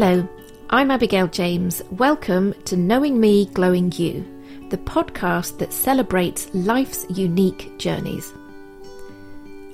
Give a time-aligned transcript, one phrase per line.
[0.00, 0.28] Hello,
[0.70, 1.82] I'm Abigail James.
[1.90, 4.24] Welcome to Knowing Me, Glowing You,
[4.70, 8.32] the podcast that celebrates life's unique journeys.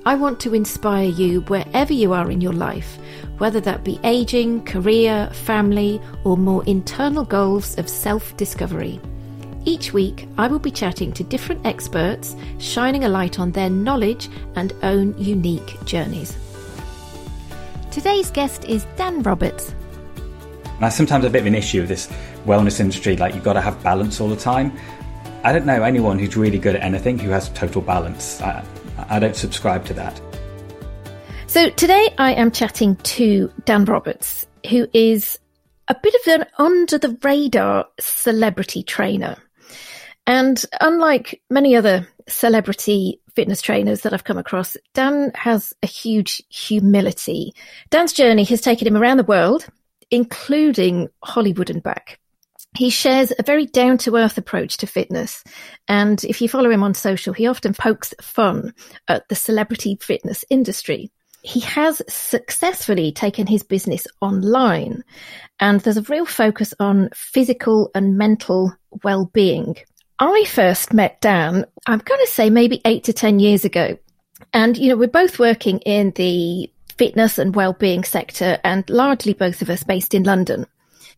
[0.03, 2.97] I want to inspire you wherever you are in your life,
[3.37, 8.99] whether that be aging, career, family, or more internal goals of self discovery.
[9.63, 14.27] Each week, I will be chatting to different experts, shining a light on their knowledge
[14.55, 16.35] and own unique journeys.
[17.91, 19.75] Today's guest is Dan Roberts,
[20.81, 22.07] I sometimes a bit of an issue with this
[22.45, 24.77] wellness industry, like you've got to have balance all the time.
[25.43, 28.41] I don't know anyone who's really good at anything who has total balance.
[28.41, 28.65] I,
[29.09, 30.19] I don't subscribe to that.
[31.47, 35.39] So today I am chatting to Dan Roberts, who is
[35.87, 39.37] a bit of an under the radar celebrity trainer.
[40.27, 46.41] And unlike many other celebrity fitness trainers that I've come across, Dan has a huge
[46.49, 47.53] humility.
[47.91, 49.67] Dan's journey has taken him around the world
[50.15, 52.19] including Hollywood and back.
[52.77, 55.43] He shares a very down to earth approach to fitness.
[55.87, 58.73] And if you follow him on social, he often pokes fun
[59.07, 61.11] at the celebrity fitness industry.
[61.41, 65.03] He has successfully taken his business online,
[65.59, 69.75] and there's a real focus on physical and mental well being.
[70.17, 73.97] I first met Dan, I'm going to say maybe eight to 10 years ago.
[74.53, 79.61] And, you know, we're both working in the fitness and well-being sector and largely both
[79.61, 80.65] of us based in London.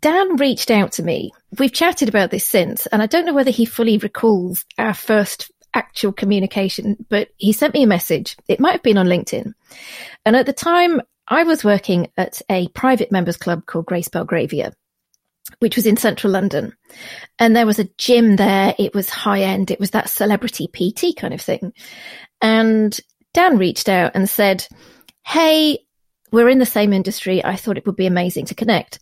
[0.02, 1.31] Dan reached out to me.
[1.58, 5.52] We've chatted about this since, and I don't know whether he fully recalls our first
[5.73, 8.38] actual communication, but he sent me a message.
[8.47, 9.53] It might have been on LinkedIn.
[10.25, 14.73] And at the time, I was working at a private members club called Grace Belgravia,
[15.59, 16.73] which was in central London.
[17.38, 18.75] And there was a gym there.
[18.78, 19.72] It was high end.
[19.72, 21.73] It was that celebrity PT kind of thing.
[22.41, 22.97] And
[23.34, 24.67] Dan reached out and said,
[25.28, 25.78] hey,
[26.31, 27.44] we're in the same industry.
[27.44, 29.00] I thought it would be amazing to connect.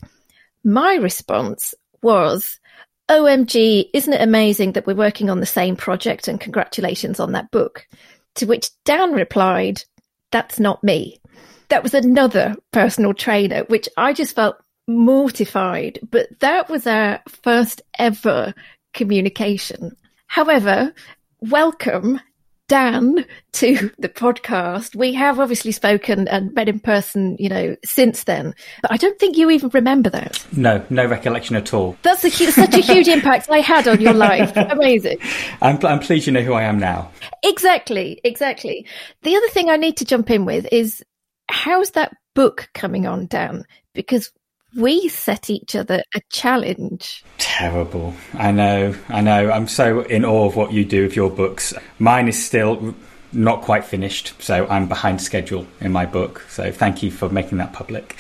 [0.63, 2.59] My response was,
[3.07, 7.51] OMG, isn't it amazing that we're working on the same project and congratulations on that
[7.51, 7.87] book?
[8.35, 9.83] To which Dan replied,
[10.31, 11.21] that's not me.
[11.69, 14.57] That was another personal trainer, which I just felt
[14.87, 18.55] mortified, but that was our first ever
[18.93, 19.95] communication.
[20.25, 20.91] However,
[21.39, 22.19] welcome
[22.67, 24.95] Dan to the podcast.
[24.95, 29.19] We have obviously spoken and met in person, you know, since then, but I don't
[29.19, 30.43] think you even remember that.
[30.55, 31.97] No, no recollection at all.
[32.01, 34.51] That's a, such a huge impact I had on your life.
[34.55, 35.19] Amazing.
[35.61, 37.11] I'm, I'm pleased you know who I am now.
[37.43, 38.85] Exactly, exactly.
[39.21, 41.03] The other thing I need to jump in with is
[41.49, 43.63] how's that book coming on, Dan?
[43.93, 44.31] Because
[44.75, 47.23] we set each other a challenge.
[47.37, 48.13] Terrible.
[48.33, 49.51] I know, I know.
[49.51, 51.73] I'm so in awe of what you do with your books.
[51.97, 52.93] Mine is still
[53.31, 56.45] not quite finished, so I'm behind schedule in my book.
[56.49, 58.17] So thank you for making that public.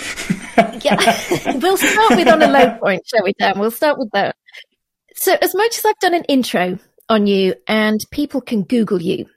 [0.83, 0.95] yeah,
[1.55, 3.59] we'll start with on a low point, shall we, Dan?
[3.59, 4.35] We'll start with that.
[5.15, 6.77] So, as much as I've done an intro
[7.07, 9.27] on you and people can Google you,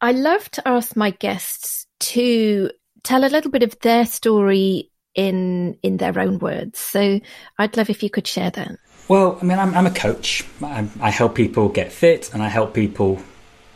[0.00, 2.70] I love to ask my guests to
[3.02, 6.78] tell a little bit of their story in in their own words.
[6.78, 7.20] So
[7.58, 8.78] I'd love if you could share that.
[9.08, 10.44] Well, I mean, I'm, I'm a coach.
[10.62, 13.20] I, I help people get fit, and I help people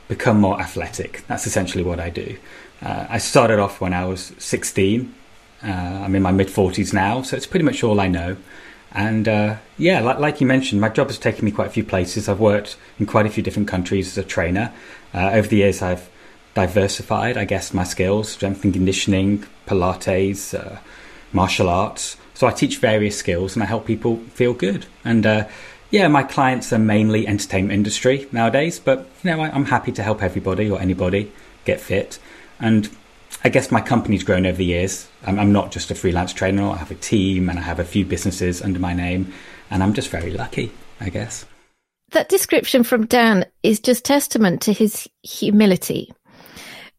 [0.08, 1.22] become more athletic.
[1.26, 2.36] That's essentially what I do.
[2.80, 5.14] Uh, I started off when I was 16.
[5.62, 8.36] Uh, I'm in my mid 40s now, so it's pretty much all I know.
[8.92, 11.84] And uh, yeah, like, like, you mentioned, my job has taken me quite a few
[11.84, 12.28] places.
[12.28, 14.72] I've worked in quite a few different countries as a trainer.
[15.12, 16.08] Uh, over the years, I've
[16.54, 20.78] diversified, I guess, my skills strength and conditioning, Pilates, uh,
[21.32, 22.16] martial arts.
[22.34, 24.86] So I teach various skills and I help people feel good.
[25.04, 25.48] And uh,
[25.90, 30.02] yeah, my clients are mainly entertainment industry nowadays, but you know I, am happy to
[30.02, 31.32] help everybody or anybody
[31.64, 32.18] get fit.
[32.60, 32.88] And
[33.44, 35.08] I guess my company's grown over the years.
[35.24, 37.84] I'm, I'm not just a freelance trainer; I have a team and I have a
[37.84, 39.32] few businesses under my name,
[39.70, 41.44] and I'm just very lucky, I guess.
[42.10, 46.12] That description from Dan is just testament to his humility,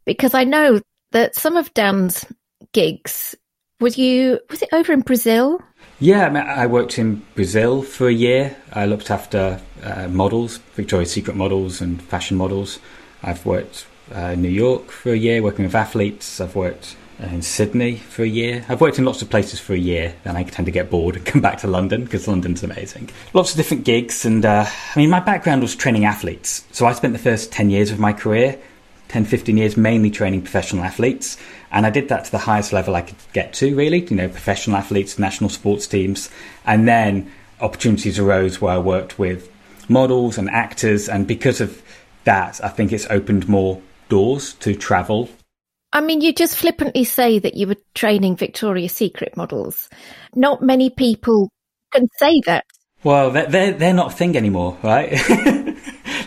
[0.05, 2.25] because I know that some of Dan's
[2.73, 3.35] gigs
[3.79, 4.39] was you?
[4.49, 5.61] Was it over in Brazil?
[5.99, 8.55] Yeah, I worked in Brazil for a year.
[8.71, 12.79] I looked after uh, models, Victoria's Secret models, and fashion models.
[13.21, 13.85] I've worked
[14.15, 16.39] uh, in New York for a year, working with athletes.
[16.39, 18.65] I've worked uh, in Sydney for a year.
[18.69, 21.17] I've worked in lots of places for a year, and I tend to get bored
[21.17, 23.09] and come back to London because London's amazing.
[23.33, 26.65] Lots of different gigs, and uh, I mean, my background was training athletes.
[26.71, 28.57] So I spent the first 10 years of my career
[29.09, 31.37] 10, 15 years mainly training professional athletes.
[31.71, 34.29] And I did that to the highest level I could get to, really, you know,
[34.29, 36.29] professional athletes, national sports teams.
[36.65, 39.51] And then opportunities arose where I worked with
[39.89, 41.09] models and actors.
[41.09, 41.81] And because of
[42.23, 45.29] that, I think it's opened more doors to travel.
[45.91, 49.89] I mean, you just flippantly say that you were training Victoria's Secret models.
[50.35, 51.49] Not many people
[51.91, 52.65] can say that.
[53.03, 55.09] Well, they're, they're, they're not a thing anymore, right?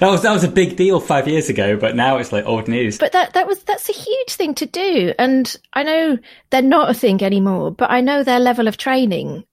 [0.02, 2.66] that was that was a big deal five years ago, but now it's like old
[2.66, 2.98] news.
[2.98, 6.18] But that that was that's a huge thing to do, and I know
[6.50, 7.70] they're not a thing anymore.
[7.70, 9.44] But I know their level of training,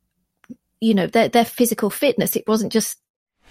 [0.81, 2.35] you know, their their physical fitness.
[2.35, 2.97] It wasn't just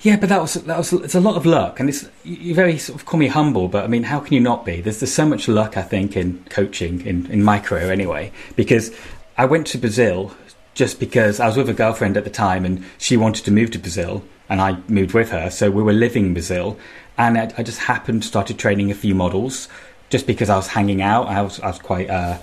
[0.02, 2.78] yeah, but that was that was it's a lot of luck, and it's you very
[2.78, 4.80] sort of call me humble, but I mean, how can you not be?
[4.80, 8.92] There's there's so much luck, I think, in coaching in in my career anyway, because
[9.36, 10.34] I went to Brazil
[10.74, 13.70] just because I was with a girlfriend at the time, and she wanted to move
[13.70, 16.78] to Brazil, and I moved with her, so we were living in Brazil,
[17.16, 19.68] and I, I just happened started training a few models
[20.10, 21.26] just because I was hanging out.
[21.26, 22.10] I was I was quite.
[22.10, 22.38] Uh,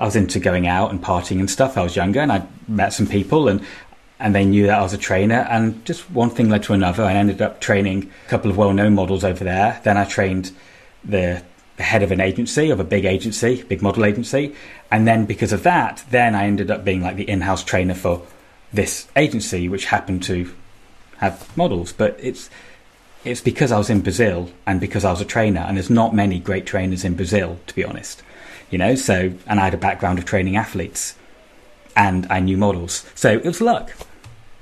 [0.00, 1.76] I was into going out and partying and stuff.
[1.76, 3.60] I was younger and I met some people and
[4.18, 5.46] and they knew that I was a trainer.
[5.50, 7.04] And just one thing led to another.
[7.04, 9.80] I ended up training a couple of well-known models over there.
[9.82, 10.52] Then I trained
[11.02, 11.42] the,
[11.78, 14.54] the head of an agency, of a big agency, big model agency.
[14.90, 18.22] And then because of that, then I ended up being like the in-house trainer for
[18.74, 20.54] this agency, which happened to
[21.20, 21.92] have models.
[21.92, 22.50] But it's
[23.24, 26.14] it's because I was in Brazil and because I was a trainer, and there's not
[26.14, 28.22] many great trainers in Brazil, to be honest.
[28.70, 31.14] You know, so and I had a background of training athletes,
[31.96, 33.92] and I knew models, so it was luck.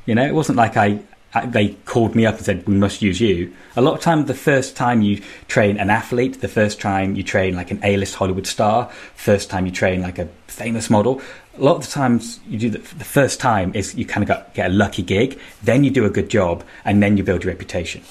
[0.07, 1.01] You know, it wasn't like I,
[1.45, 3.55] they called me up and said we must use you.
[3.77, 7.23] A lot of time, the first time you train an athlete, the first time you
[7.23, 11.21] train like an A-list Hollywood star, first time you train like a famous model,
[11.59, 14.29] a lot of the times you do the, the first time is you kind of
[14.29, 17.45] got, get a lucky gig, then you do a good job, and then you build
[17.45, 18.03] your reputation.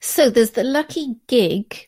[0.00, 1.86] So there's the lucky gig,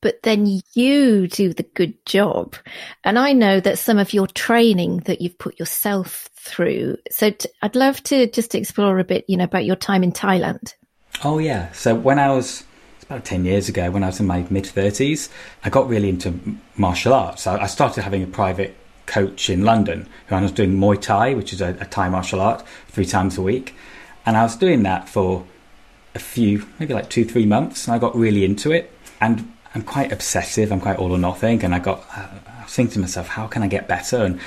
[0.00, 2.56] but then you do the good job.
[3.04, 6.96] And I know that some of your training that you've put yourself through.
[7.10, 10.12] So t- I'd love to just explore a bit, you know, about your time in
[10.12, 10.74] Thailand.
[11.24, 11.72] Oh yeah.
[11.72, 12.64] So when I was
[13.02, 15.28] about 10 years ago, when I was in my mid 30s,
[15.64, 16.38] I got really into
[16.76, 17.46] martial arts.
[17.46, 21.52] I started having a private coach in London who I was doing Muay Thai, which
[21.52, 23.74] is a, a Thai martial art, three times a week.
[24.24, 25.46] And I was doing that for
[26.14, 28.92] a few, maybe like two, three months, and I got really into it.
[29.20, 30.72] And I'm quite obsessive.
[30.72, 32.04] I'm quite all or nothing, and I got.
[32.14, 32.26] Uh,
[32.58, 34.24] I was thinking to myself, how can I get better?
[34.24, 34.40] And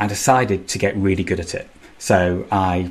[0.00, 1.68] I decided to get really good at it.
[1.98, 2.90] So I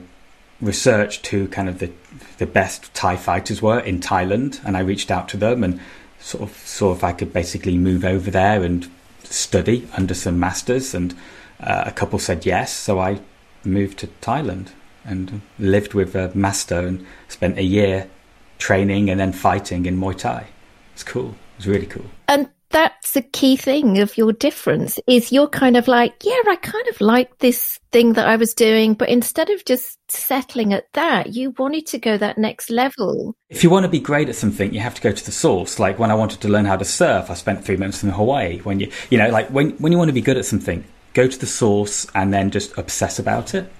[0.62, 1.92] researched who kind of the
[2.38, 5.81] the best Thai fighters were in Thailand, and I reached out to them and
[6.19, 8.90] sort of saw if I could basically move over there and
[9.25, 10.94] study under some masters.
[10.94, 11.13] And
[11.60, 13.19] uh, a couple said yes, so I
[13.63, 14.69] moved to Thailand
[15.04, 18.10] and lived with a master and spent a year
[18.57, 20.48] training and then fighting in Muay Thai.
[20.94, 21.36] It's cool.
[21.57, 22.06] It's really cool.
[22.27, 26.56] And that's a key thing of your difference is you're kind of like, yeah, I
[26.58, 30.92] kind of like this thing that I was doing, but instead of just settling at
[30.94, 33.36] that, you wanted to go that next level.
[33.50, 35.80] If you want to be great at something, you have to go to the source.
[35.80, 38.60] Like when I wanted to learn how to surf, I spent three months in Hawaii.
[38.60, 40.84] When you, you know, like when, when you want to be good at something,
[41.14, 43.72] go to the source and then just obsess about it.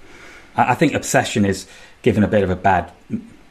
[0.56, 1.66] I, I think obsession is
[2.02, 2.92] given a bit of a bad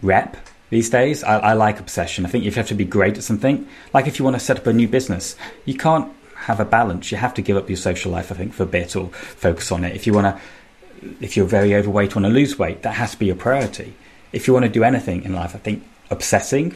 [0.02, 0.38] rep
[0.76, 1.24] these days.
[1.24, 2.26] I, I, like obsession.
[2.26, 3.68] I think if you have to be great at something.
[3.94, 7.12] Like if you want to set up a new business, you can't have a balance.
[7.12, 9.72] You have to give up your social life, I think, for a bit or focus
[9.72, 9.96] on it.
[9.96, 10.42] If you want to,
[11.22, 13.94] if you're very overweight, want to lose weight, that has to be your priority.
[14.34, 16.76] If you want to do anything in life, I think obsessing,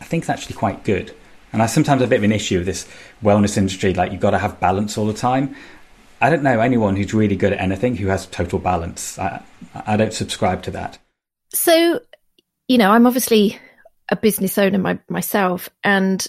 [0.00, 1.14] I think is actually quite good.
[1.52, 2.86] And I sometimes have a bit of an issue with this
[3.24, 3.94] wellness industry.
[3.94, 5.56] Like you've got to have balance all the time.
[6.20, 9.18] I don't know anyone who's really good at anything who has total balance.
[9.18, 9.42] I,
[9.86, 10.98] I don't subscribe to that.
[11.50, 12.00] So
[12.68, 13.58] you know, I'm obviously
[14.10, 16.26] a business owner my, myself, and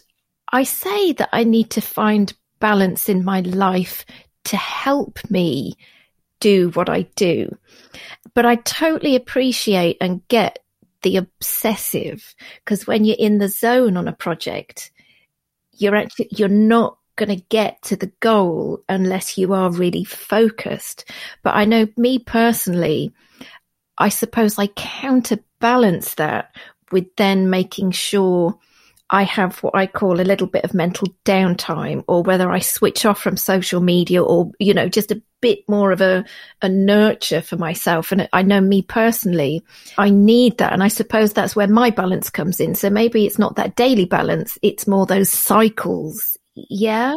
[0.51, 4.05] I say that I need to find balance in my life
[4.45, 5.75] to help me
[6.39, 7.55] do what I do.
[8.33, 10.59] But I totally appreciate and get
[11.01, 14.91] the obsessive because when you're in the zone on a project,
[15.73, 21.09] you're actually, you're not going to get to the goal unless you are really focused.
[21.43, 23.13] But I know me personally,
[23.97, 24.67] I suppose I
[25.59, 26.55] counterbalance that
[26.91, 28.57] with then making sure
[29.11, 33.05] I have what I call a little bit of mental downtime or whether I switch
[33.05, 36.23] off from social media or, you know, just a bit more of a,
[36.61, 38.11] a nurture for myself.
[38.11, 39.63] And I know me personally,
[39.97, 40.73] I need that.
[40.73, 42.75] And I suppose that's where my balance comes in.
[42.75, 44.59] So maybe it's not that daily balance.
[44.61, 46.37] It's more those cycles.
[46.53, 47.15] Yeah.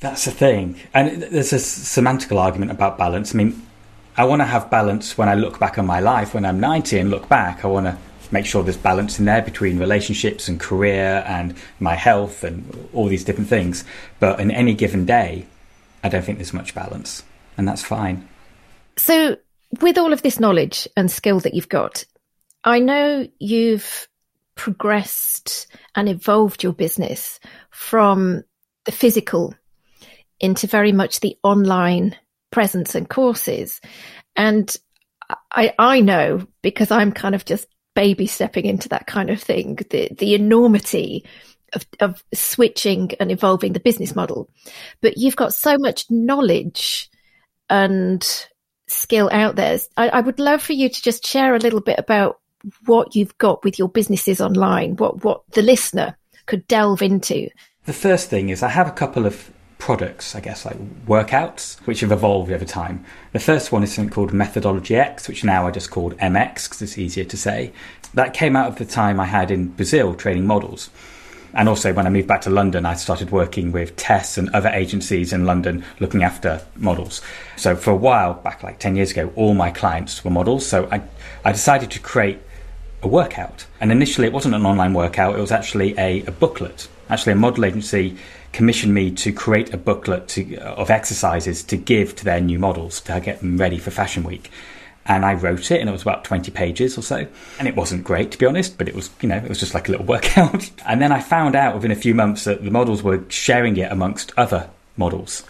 [0.00, 0.80] That's the thing.
[0.92, 3.32] And there's a semantical argument about balance.
[3.32, 3.67] I mean,
[4.18, 6.98] I want to have balance when I look back on my life when I'm 90
[6.98, 7.64] and look back.
[7.64, 7.96] I want to
[8.32, 13.06] make sure there's balance in there between relationships and career and my health and all
[13.06, 13.84] these different things.
[14.18, 15.46] But in any given day,
[16.02, 17.22] I don't think there's much balance,
[17.56, 18.28] and that's fine.
[18.96, 19.36] So,
[19.80, 22.04] with all of this knowledge and skill that you've got,
[22.64, 24.08] I know you've
[24.56, 27.38] progressed and evolved your business
[27.70, 28.42] from
[28.84, 29.54] the physical
[30.40, 32.16] into very much the online
[32.50, 33.80] presence and courses.
[34.36, 34.74] And
[35.52, 39.76] I, I know because I'm kind of just baby stepping into that kind of thing,
[39.90, 41.24] the, the enormity
[41.74, 44.48] of, of switching and evolving the business model.
[45.00, 47.10] But you've got so much knowledge
[47.68, 48.26] and
[48.86, 49.78] skill out there.
[49.96, 52.40] I, I would love for you to just share a little bit about
[52.86, 57.48] what you've got with your businesses online, what, what the listener could delve into.
[57.84, 62.00] The first thing is I have a couple of products, I guess, like workouts, which
[62.00, 63.04] have evolved over time.
[63.32, 66.82] The first one is something called Methodology X, which now I just called MX because
[66.82, 67.72] it's easier to say.
[68.14, 70.90] That came out of the time I had in Brazil training models.
[71.54, 74.68] And also, when I moved back to London, I started working with Tess and other
[74.68, 77.22] agencies in London looking after models.
[77.56, 80.66] So, for a while, back like 10 years ago, all my clients were models.
[80.66, 81.02] So, I,
[81.44, 82.38] I decided to create
[83.02, 83.66] a workout.
[83.80, 86.88] And initially, it wasn't an online workout, it was actually a, a booklet.
[87.10, 88.16] Actually, a model agency
[88.52, 92.58] commissioned me to create a booklet to, uh, of exercises to give to their new
[92.58, 94.50] models to get them ready for Fashion Week
[95.08, 97.26] and I wrote it, and it was about 20 pages or so.
[97.58, 99.72] And it wasn't great, to be honest, but it was, you know, it was just
[99.72, 100.70] like a little workout.
[100.86, 103.90] and then I found out within a few months that the models were sharing it
[103.90, 105.44] amongst other models.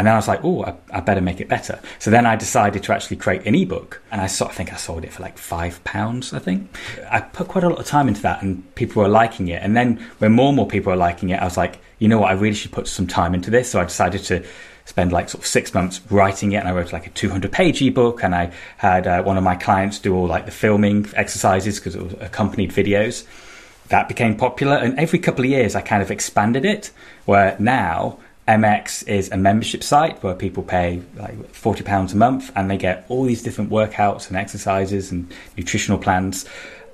[0.00, 1.78] And then I was like, oh, I, I, better make it better.
[1.98, 4.00] So then I decided to actually create an ebook.
[4.10, 6.74] And I sort of think I sold it for like five pounds, I think.
[7.10, 9.62] I put quite a lot of time into that and people were liking it.
[9.62, 12.18] And then when more and more people were liking it, I was like, you know
[12.18, 13.70] what, I really should put some time into this.
[13.72, 14.42] So I decided to
[14.86, 17.82] spend like sort of six months writing it and I wrote like a 200 page
[17.82, 21.78] ebook and I had uh, one of my clients do all like the filming exercises
[21.78, 23.26] because it was accompanied videos.
[23.88, 26.90] That became popular and every couple of years I kind of expanded it
[27.26, 28.18] where now
[28.50, 32.76] MX is a membership site where people pay like forty pounds a month and they
[32.76, 36.46] get all these different workouts and exercises and nutritional plans,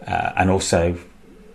[0.07, 0.99] uh, and also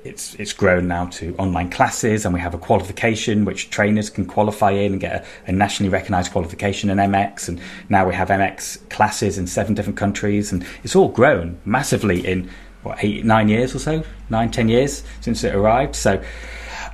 [0.03, 4.25] it's it's grown now to online classes, and we have a qualification which trainers can
[4.25, 7.49] qualify in and get a, a, nationally recognised qualification in MX.
[7.49, 12.25] And now we have MX classes in seven different countries, and it's all grown massively
[12.25, 12.49] in
[12.81, 15.95] what eight nine years or so, nine ten years since it arrived.
[15.95, 16.23] So.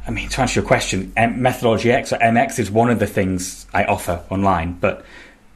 [0.08, 3.68] I mean, to answer your question, Methodology X or MX is one of the things
[3.74, 4.78] I offer online.
[4.80, 5.06] But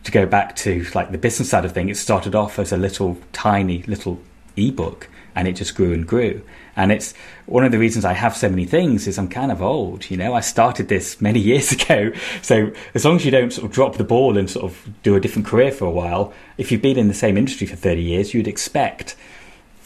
[0.03, 2.77] to go back to like the business side of things, it started off as a
[2.77, 4.19] little tiny little
[4.57, 6.41] ebook, and it just grew and grew.
[6.75, 7.13] And it's
[7.45, 10.17] one of the reasons I have so many things is I'm kind of old, you
[10.17, 10.33] know.
[10.33, 12.11] I started this many years ago.
[12.41, 15.15] So as long as you don't sort of drop the ball and sort of do
[15.15, 18.01] a different career for a while, if you've been in the same industry for 30
[18.01, 19.15] years, you'd expect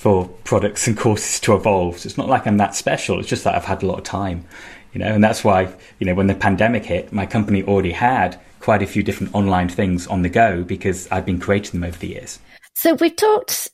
[0.05, 1.97] for products and courses to evolve.
[1.97, 3.19] So it's not like I'm that special.
[3.19, 4.45] It's just that I've had a lot of time,
[4.93, 8.39] you know, and that's why, you know, when the pandemic hit, my company already had
[8.59, 11.97] quite a few different online things on the go because I've been creating them over
[11.97, 12.38] the years.
[12.75, 13.71] So we've talked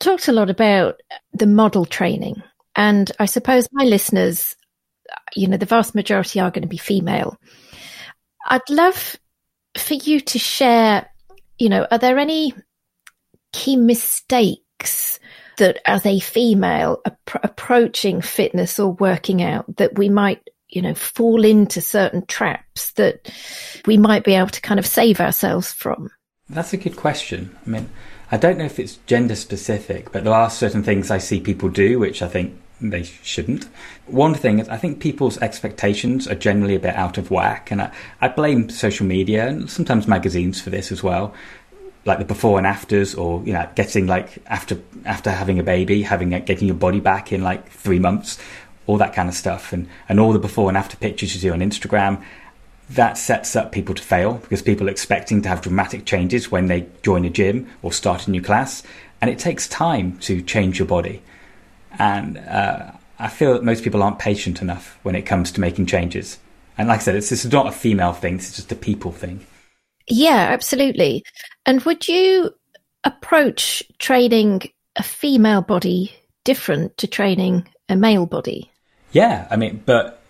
[0.00, 1.00] talked a lot about
[1.34, 2.42] the model training.
[2.74, 4.56] And I suppose my listeners,
[5.36, 7.38] you know, the vast majority are going to be female.
[8.44, 9.14] I'd love
[9.76, 11.08] for you to share,
[11.60, 12.54] you know, are there any
[13.52, 15.19] key mistakes
[15.60, 20.94] that as a female ap- approaching fitness or working out that we might you know
[20.94, 23.32] fall into certain traps that
[23.86, 26.10] we might be able to kind of save ourselves from
[26.48, 27.88] that's a good question i mean
[28.32, 31.68] I don't know if it's gender specific, but there are certain things I see people
[31.68, 33.64] do which I think they shouldn't.
[34.06, 37.82] One thing is, I think people's expectations are generally a bit out of whack, and
[37.82, 41.34] I, I blame social media and sometimes magazines for this as well.
[42.04, 46.02] Like the before and afters, or you know, getting like after after having a baby,
[46.02, 48.38] having getting your body back in like three months,
[48.86, 51.52] all that kind of stuff, and and all the before and after pictures you do
[51.52, 52.22] on Instagram
[52.90, 56.66] that sets up people to fail because people are expecting to have dramatic changes when
[56.66, 58.82] they join a gym or start a new class.
[59.20, 61.22] And it takes time to change your body.
[61.98, 65.86] And uh, I feel that most people aren't patient enough when it comes to making
[65.86, 66.38] changes.
[66.76, 69.46] And like I said, it's, is not a female thing, it's just a people thing.
[70.10, 71.24] Yeah, absolutely.
[71.64, 72.54] And would you
[73.04, 76.12] approach training a female body
[76.44, 78.70] different to training a male body?
[79.12, 80.22] Yeah, I mean, but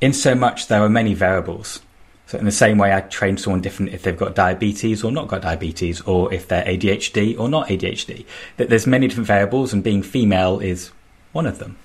[0.00, 1.80] in so much there are many variables.
[2.26, 5.28] So in the same way, I train someone different if they've got diabetes or not
[5.28, 8.26] got diabetes, or if they're ADHD or not ADHD.
[8.58, 10.90] That there's many different variables, and being female is
[11.32, 11.76] one of them.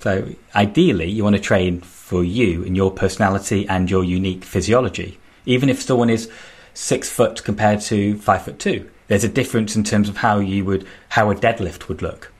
[0.00, 5.18] So ideally, you want to train for you and your personality and your unique physiology.
[5.46, 6.30] Even if someone is
[6.74, 10.64] six foot compared to five foot two, there's a difference in terms of how you
[10.64, 12.32] would how a deadlift would look,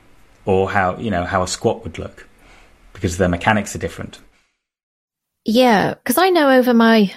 [0.45, 2.29] or how you know how a squat would look,
[2.93, 4.19] because the mechanics are different.
[5.45, 7.13] Yeah, because I know over my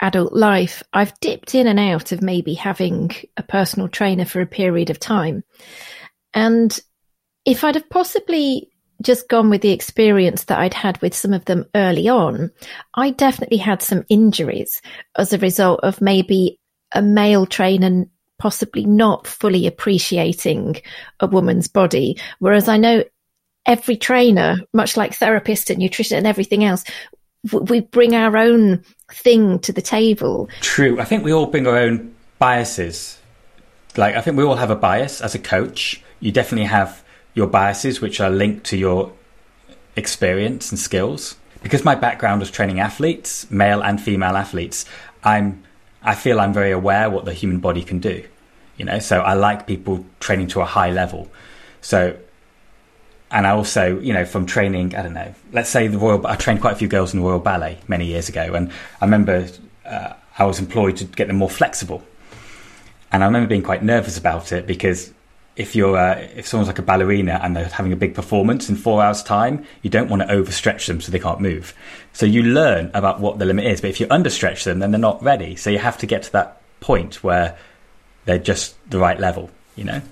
[0.00, 4.46] adult life, I've dipped in and out of maybe having a personal trainer for a
[4.46, 5.44] period of time.
[6.34, 6.78] And
[7.44, 8.71] if I'd have possibly
[9.02, 12.50] just gone with the experience that I'd had with some of them early on,
[12.94, 14.80] I definitely had some injuries
[15.16, 16.58] as a result of maybe
[16.92, 18.06] a male trainer
[18.38, 20.80] possibly not fully appreciating
[21.20, 22.18] a woman's body.
[22.40, 23.04] Whereas I know
[23.66, 26.82] every trainer, much like therapist and nutrition and everything else,
[27.52, 30.48] we bring our own thing to the table.
[30.60, 31.00] True.
[31.00, 33.18] I think we all bring our own biases.
[33.96, 36.02] Like, I think we all have a bias as a coach.
[36.20, 37.01] You definitely have
[37.34, 39.12] your biases, which are linked to your
[39.96, 41.36] experience and skills.
[41.62, 44.84] Because my background was training athletes, male and female athletes,
[45.22, 45.62] I'm
[46.04, 48.24] I feel I'm very aware what the human body can do.
[48.76, 51.30] You know, so I like people training to a high level.
[51.80, 52.16] So
[53.32, 56.36] and I also, you know, from training, I don't know, let's say the Royal, I
[56.36, 58.70] trained quite a few girls in the Royal Ballet many years ago, and
[59.00, 59.48] I remember
[59.86, 62.02] uh, I was employed to get them more flexible,
[63.10, 65.14] and I remember being quite nervous about it because
[65.56, 68.76] if you're uh, if someone's like a ballerina and they're having a big performance in
[68.76, 71.74] four hours time you don't want to overstretch them so they can't move.
[72.12, 75.00] So you learn about what the limit is but if you understretch them then they're
[75.00, 75.56] not ready.
[75.56, 77.56] So you have to get to that point where
[78.24, 80.02] they're just the right level you know?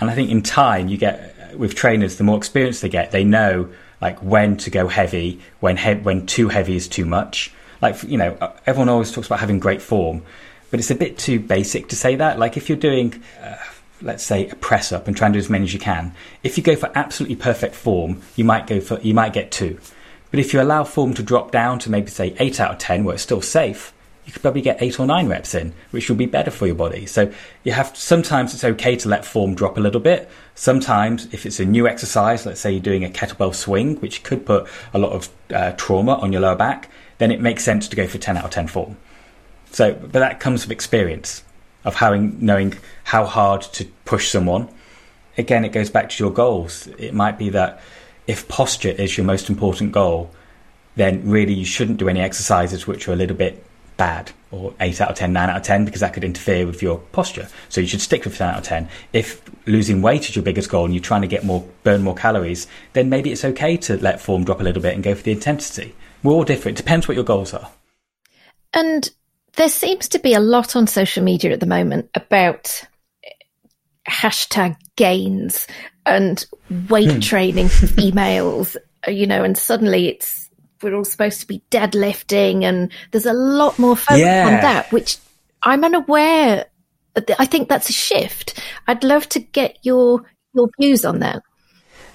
[0.00, 3.24] And i think in time you get with trainers the more experience they get they
[3.24, 3.68] know
[4.00, 7.52] like when to go heavy when he- when too heavy is too much.
[7.80, 8.36] Like you know
[8.66, 10.22] everyone always talks about having great form
[10.70, 12.38] but it's a bit too basic to say that.
[12.38, 13.56] Like if you're doing uh,
[14.02, 16.14] let's say a press up and try and do as many as you can.
[16.42, 19.78] If you go for absolutely perfect form, you might go for you might get two.
[20.30, 23.04] But if you allow form to drop down to maybe say eight out of ten,
[23.04, 23.92] where it's still safe,
[24.24, 26.76] you could probably get eight or nine reps in, which will be better for your
[26.76, 27.06] body.
[27.06, 27.32] So
[27.64, 30.30] you have sometimes it's okay to let form drop a little bit.
[30.54, 34.46] Sometimes if it's a new exercise, let's say you're doing a kettlebell swing, which could
[34.46, 37.96] put a lot of uh, trauma on your lower back, then it makes sense to
[37.96, 38.96] go for ten out of ten form.
[39.70, 41.42] So, but that comes with experience
[41.84, 42.74] of having knowing
[43.04, 44.68] how hard to push someone.
[45.38, 46.86] Again, it goes back to your goals.
[46.98, 47.80] It might be that
[48.26, 50.30] if posture is your most important goal,
[50.96, 53.64] then really you shouldn't do any exercises which are a little bit
[53.96, 56.82] bad or 8 out of 10, 9 out of 10 because that could interfere with
[56.82, 57.48] your posture.
[57.68, 58.88] So you should stick with 10 out of 10.
[59.12, 62.14] If losing weight is your biggest goal and you're trying to get more burn more
[62.14, 65.22] calories, then maybe it's okay to let form drop a little bit and go for
[65.22, 65.94] the intensity.
[66.22, 66.78] We're all different.
[66.78, 67.70] It depends what your goals are.
[68.74, 69.10] And
[69.56, 72.82] there seems to be a lot on social media at the moment about
[74.08, 75.66] hashtag gains
[76.06, 76.46] and
[76.88, 77.20] weight hmm.
[77.20, 80.50] training emails, you know, and suddenly it's,
[80.82, 84.46] we're all supposed to be deadlifting and there's a lot more focus yeah.
[84.46, 85.18] on that, which
[85.62, 86.66] I'm unaware.
[87.38, 88.60] I think that's a shift.
[88.88, 91.42] I'd love to get your, your views on that.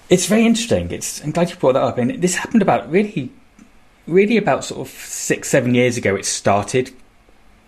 [0.10, 0.90] It's very interesting.
[0.92, 1.98] It's, I'm glad you brought that up.
[1.98, 3.32] And this happened about really,
[4.08, 6.16] really about sort of six, seven years ago.
[6.16, 6.92] It started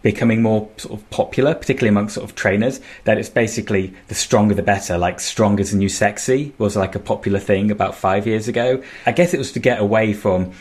[0.01, 4.55] becoming more sort of popular, particularly amongst sort of trainers, that it's basically the stronger
[4.55, 8.25] the better, like strong is the new sexy was like a popular thing about five
[8.25, 8.81] years ago.
[9.05, 10.53] I guess it was to get away from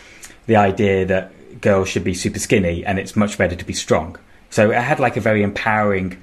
[0.47, 4.17] the idea that girls should be super skinny and it's much better to be strong.
[4.51, 6.21] So it had like a very empowering,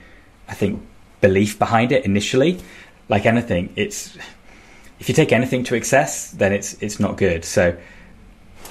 [0.48, 0.86] I think,
[1.22, 2.60] belief behind it initially.
[3.08, 4.18] Like anything, it's
[5.00, 7.46] if you take anything to excess, then it's it's not good.
[7.46, 7.78] So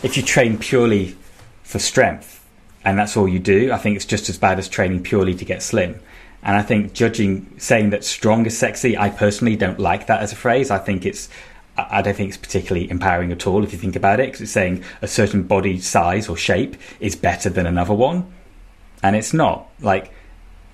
[0.02, 1.16] if you train purely
[1.62, 2.43] for strength,
[2.84, 5.44] and that's all you do, I think it's just as bad as training purely to
[5.44, 6.00] get slim.
[6.42, 10.32] And I think judging, saying that strong is sexy, I personally don't like that as
[10.32, 10.70] a phrase.
[10.70, 11.30] I think it's,
[11.78, 14.52] I don't think it's particularly empowering at all if you think about it, because it's
[14.52, 18.30] saying a certain body size or shape is better than another one.
[19.02, 19.68] And it's not.
[19.80, 20.12] Like,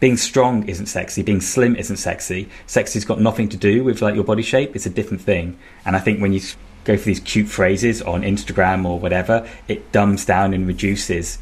[0.01, 2.49] being strong isn't sexy, being slim isn't sexy.
[2.67, 5.59] Sexy's got nothing to do with like your body shape, it's a different thing.
[5.85, 6.41] And I think when you
[6.85, 11.39] go for these cute phrases on Instagram or whatever, it dumbs down and reduces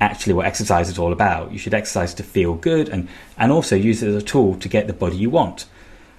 [0.00, 1.52] actually what exercise is all about.
[1.52, 4.68] You should exercise to feel good and, and also use it as a tool to
[4.68, 5.66] get the body you want.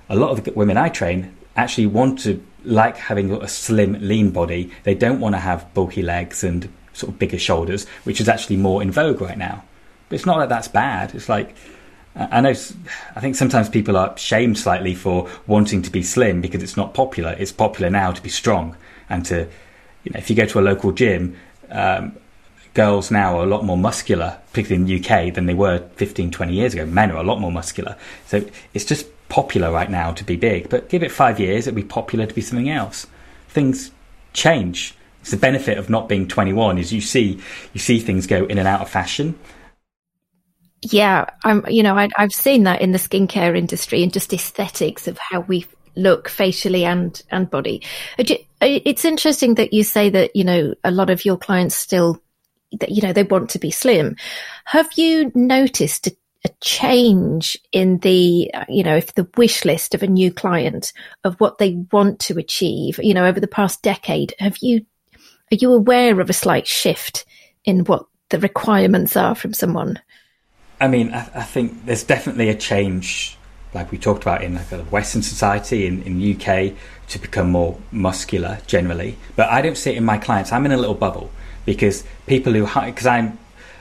[0.09, 4.31] A lot of the women I train actually want to like having a slim, lean
[4.31, 4.71] body.
[4.83, 8.57] They don't want to have bulky legs and sort of bigger shoulders, which is actually
[8.57, 9.63] more in vogue right now.
[10.09, 11.15] But it's not that that's bad.
[11.15, 11.55] It's like,
[12.15, 16.63] I know, I think sometimes people are shamed slightly for wanting to be slim because
[16.63, 17.35] it's not popular.
[17.39, 18.75] It's popular now to be strong
[19.09, 19.47] and to,
[20.03, 21.37] you know, if you go to a local gym,
[21.69, 22.17] um,
[22.73, 26.31] girls now are a lot more muscular, particularly in the UK, than they were 15,
[26.31, 26.85] 20 years ago.
[26.85, 27.95] Men are a lot more muscular.
[28.27, 30.69] So it's just popular right now to be big.
[30.69, 33.07] But give it five years, it'll be popular to be something else.
[33.47, 33.91] Things
[34.33, 34.95] change.
[35.21, 37.41] It's the benefit of not being 21 is you see
[37.73, 39.37] you see things go in and out of fashion.
[40.81, 41.65] Yeah, I'm.
[41.67, 45.41] You know, I, I've seen that in the skincare industry and just aesthetics of how
[45.41, 47.83] we look facially and and body.
[48.17, 48.23] Uh,
[48.61, 52.21] uh, it's interesting that you say that you know a lot of your clients still
[52.87, 54.15] you know they want to be slim.
[54.65, 56.07] Have you noticed
[56.45, 61.35] a change in the, you know, if the wish list of a new client of
[61.39, 64.85] what they want to achieve, you know, over the past decade, have you,
[65.51, 67.25] are you aware of a slight shift
[67.65, 69.99] in what the requirements are from someone?
[70.79, 73.37] I mean, I, I think there's definitely a change,
[73.73, 76.73] like we talked about in like a Western society in, in UK
[77.09, 79.17] to become more muscular generally.
[79.35, 80.53] But I don't see it in my clients.
[80.53, 81.31] I'm in a little bubble
[81.65, 83.37] because people who, because I'm,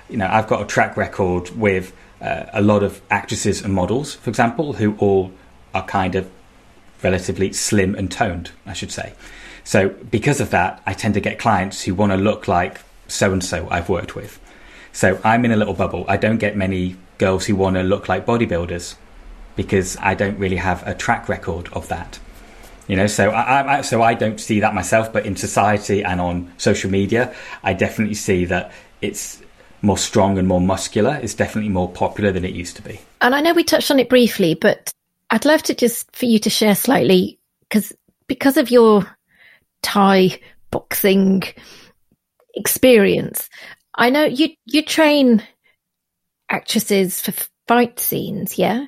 [0.08, 4.14] you know, I've got a track record with uh, a lot of actresses and models,
[4.14, 5.32] for example, who all
[5.74, 6.30] are kind of
[7.02, 9.14] relatively slim and toned, I should say.
[9.64, 13.32] So because of that, I tend to get clients who want to look like so
[13.32, 14.40] and so I've worked with.
[14.92, 16.04] So I'm in a little bubble.
[16.08, 18.96] I don't get many girls who want to look like bodybuilders
[19.56, 22.18] because I don't really have a track record of that.
[22.88, 26.20] You know, so I, I, so I don't see that myself, but in society and
[26.20, 28.72] on social media, I definitely see that
[29.02, 29.42] it's
[29.82, 33.00] more strong and more muscular It's definitely more popular than it used to be.
[33.20, 34.92] And I know we touched on it briefly, but
[35.30, 37.92] I'd love to just for you to share slightly because
[38.26, 39.06] because of your
[39.82, 41.42] Thai boxing
[42.54, 43.48] experience,
[43.94, 45.42] I know you you train
[46.48, 47.32] actresses for
[47.66, 48.86] fight scenes, yeah?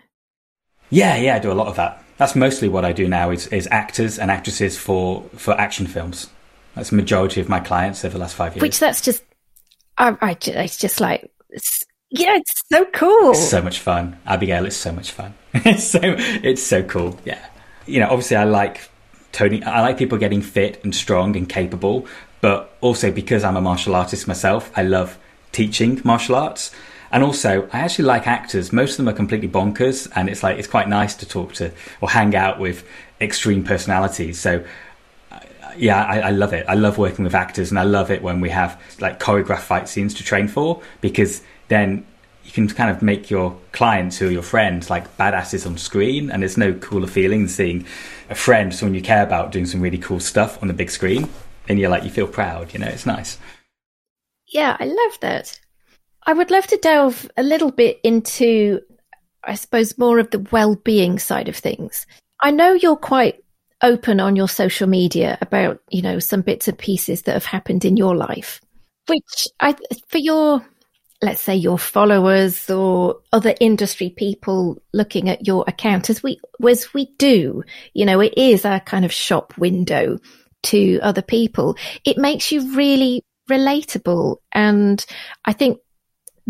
[0.88, 2.02] Yeah, yeah, I do a lot of that.
[2.20, 6.28] That's mostly what I do now is, is actors and actresses for, for action films.
[6.74, 8.60] That's the majority of my clients over the last five years.
[8.60, 9.24] Which that's just
[9.96, 13.30] I, I, it's just like, it's, yeah, it's so cool.
[13.30, 14.18] It's so much fun.
[14.26, 15.32] Abigail, it's so much fun.
[15.54, 17.18] it's so, it's so cool.
[17.24, 17.42] Yeah.
[17.86, 18.90] You know, obviously I like
[19.32, 22.06] Tony, I like people getting fit and strong and capable,
[22.42, 25.18] but also because I'm a martial artist myself, I love
[25.52, 26.70] teaching martial arts.
[27.12, 28.72] And also, I actually like actors.
[28.72, 31.72] Most of them are completely bonkers, and it's like it's quite nice to talk to
[32.00, 32.86] or hang out with
[33.20, 34.38] extreme personalities.
[34.38, 34.64] So
[35.76, 36.66] yeah, I, I, love it.
[36.68, 39.88] I love working with actors, and I love it when we have like choreographed fight
[39.88, 42.06] scenes to train for because then
[42.44, 46.30] you can kind of make your clients who are your friends like badasses on screen,
[46.30, 47.86] and there's no cooler feeling than seeing
[48.28, 51.28] a friend, someone you care about, doing some really cool stuff on the big screen,
[51.68, 52.72] and you're like you feel proud.
[52.72, 53.38] You know, it's nice.
[54.46, 55.60] Yeah, I love that.
[56.26, 58.80] I would love to delve a little bit into,
[59.44, 62.06] I suppose, more of the well-being side of things.
[62.40, 63.42] I know you're quite
[63.82, 67.84] open on your social media about, you know, some bits and pieces that have happened
[67.84, 68.60] in your life,
[69.06, 69.74] which I,
[70.08, 70.64] for your,
[71.22, 76.92] let's say your followers or other industry people looking at your account as we, as
[76.92, 77.62] we do,
[77.94, 80.18] you know, it is a kind of shop window
[80.64, 81.76] to other people.
[82.04, 84.36] It makes you really relatable.
[84.52, 85.04] And
[85.44, 85.78] I think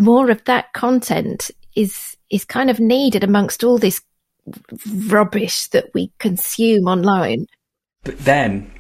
[0.01, 4.01] more of that content is, is kind of needed amongst all this
[5.07, 7.47] rubbish that we consume online.
[8.03, 8.73] But then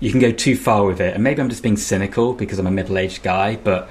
[0.00, 1.14] you can go too far with it.
[1.14, 3.88] And maybe I'm just being cynical because I'm a middle aged guy, but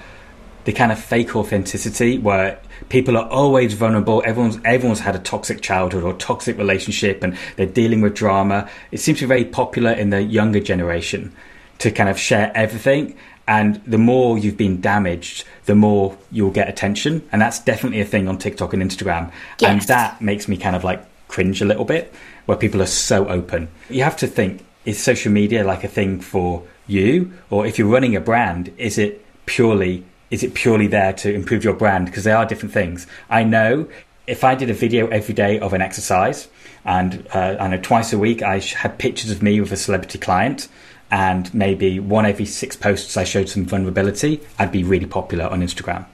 [0.65, 4.21] the kind of fake authenticity where people are always vulnerable.
[4.25, 8.69] Everyone's everyone's had a toxic childhood or toxic relationship, and they're dealing with drama.
[8.91, 11.33] It seems to be very popular in the younger generation
[11.79, 13.17] to kind of share everything.
[13.47, 18.06] And the more you've been damaged, the more you'll get attention, and that's definitely a
[18.06, 19.32] thing on TikTok and Instagram.
[19.60, 19.71] Yes.
[19.71, 22.13] And that makes me kind of like cringe a little bit
[22.45, 23.69] where people are so open.
[23.89, 27.88] You have to think is social media like a thing for you or if you're
[27.88, 32.23] running a brand is it purely is it purely there to improve your brand because
[32.23, 33.06] they are different things.
[33.30, 33.88] I know
[34.27, 36.47] if I did a video every day of an exercise
[36.86, 40.17] and uh, I know twice a week I had pictures of me with a celebrity
[40.17, 40.69] client
[41.12, 45.62] and maybe one every six posts I showed some vulnerability, I'd be really popular on
[45.62, 46.06] Instagram.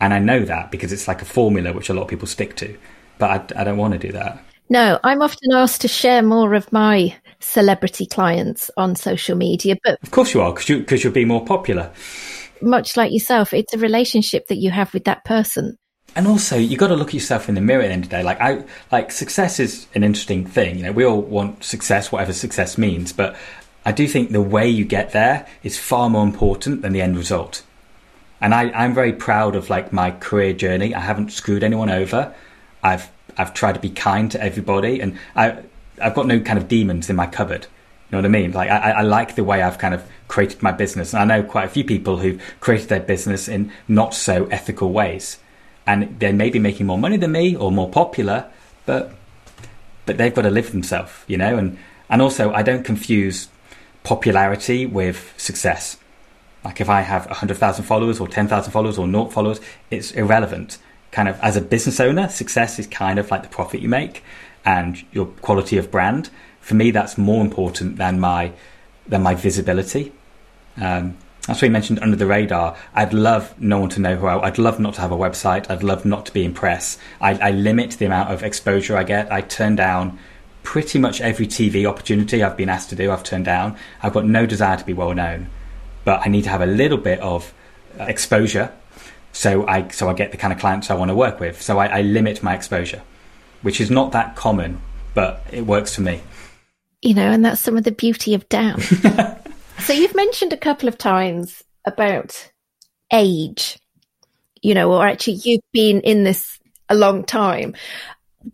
[0.00, 2.56] And I know that because it's like a formula which a lot of people stick
[2.56, 2.76] to.
[3.18, 4.42] But I, I don't want to do that.
[4.68, 9.98] No, I'm often asked to share more of my celebrity clients on social media, but
[10.02, 11.92] of course you are because you because you'll be more popular.
[12.60, 15.76] Much like yourself, it's a relationship that you have with that person.
[16.14, 18.10] And also, you got to look at yourself in the mirror at the end of
[18.10, 18.22] the day.
[18.22, 20.76] Like I, like success is an interesting thing.
[20.76, 23.12] You know, we all want success, whatever success means.
[23.12, 23.36] But
[23.84, 27.16] I do think the way you get there is far more important than the end
[27.16, 27.62] result.
[28.40, 30.94] And I, I'm very proud of like my career journey.
[30.94, 32.34] I haven't screwed anyone over.
[32.82, 35.58] I've I've tried to be kind to everybody, and I
[36.00, 37.62] I've got no kind of demons in my cupboard.
[37.62, 38.52] You know what I mean?
[38.52, 41.44] Like I, I like the way I've kind of created my business, and I know
[41.44, 45.38] quite a few people who've created their business in not so ethical ways,
[45.86, 48.46] and they may be making more money than me or more popular,
[48.86, 49.14] but
[50.04, 51.56] but they've got to live themselves, you know.
[51.56, 51.78] And
[52.10, 53.48] and also, I don't confuse
[54.04, 55.96] popularity with success.
[56.64, 59.60] Like if I have hundred thousand followers or ten thousand followers or naught followers,
[59.90, 60.78] it's irrelevant
[61.12, 64.24] kind of as a business owner, success is kind of like the profit you make
[64.64, 66.30] and your quality of brand.
[66.60, 68.52] For me, that's more important than my
[69.06, 70.12] than my visibility.
[70.76, 72.76] Um, That's what you mentioned under the radar.
[72.94, 74.46] I'd love no one to know who I.
[74.46, 75.68] I'd love not to have a website.
[75.70, 76.98] I'd love not to be in press.
[77.20, 79.30] I, I limit the amount of exposure I get.
[79.30, 80.18] I turn down
[80.62, 83.10] pretty much every TV opportunity I've been asked to do.
[83.10, 83.76] I've turned down.
[84.02, 85.48] I've got no desire to be well known,
[86.04, 87.52] but I need to have a little bit of
[87.98, 88.72] uh, exposure,
[89.32, 91.60] so I so I get the kind of clients I want to work with.
[91.60, 93.02] So I, I limit my exposure,
[93.62, 94.80] which is not that common,
[95.14, 96.20] but it works for me.
[97.02, 98.80] You know, and that's some of the beauty of Dan.
[99.80, 102.50] so you've mentioned a couple of times about
[103.12, 103.78] age,
[104.62, 107.74] you know, or actually you've been in this a long time.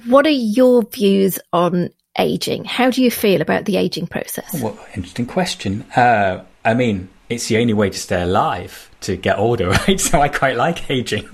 [0.07, 2.65] What are your views on aging?
[2.65, 4.61] How do you feel about the aging process?
[4.61, 5.83] Well, interesting question.
[5.97, 10.01] Uh, I mean, it's the only way to stay alive to get older, right?
[10.01, 11.29] So I quite like aging.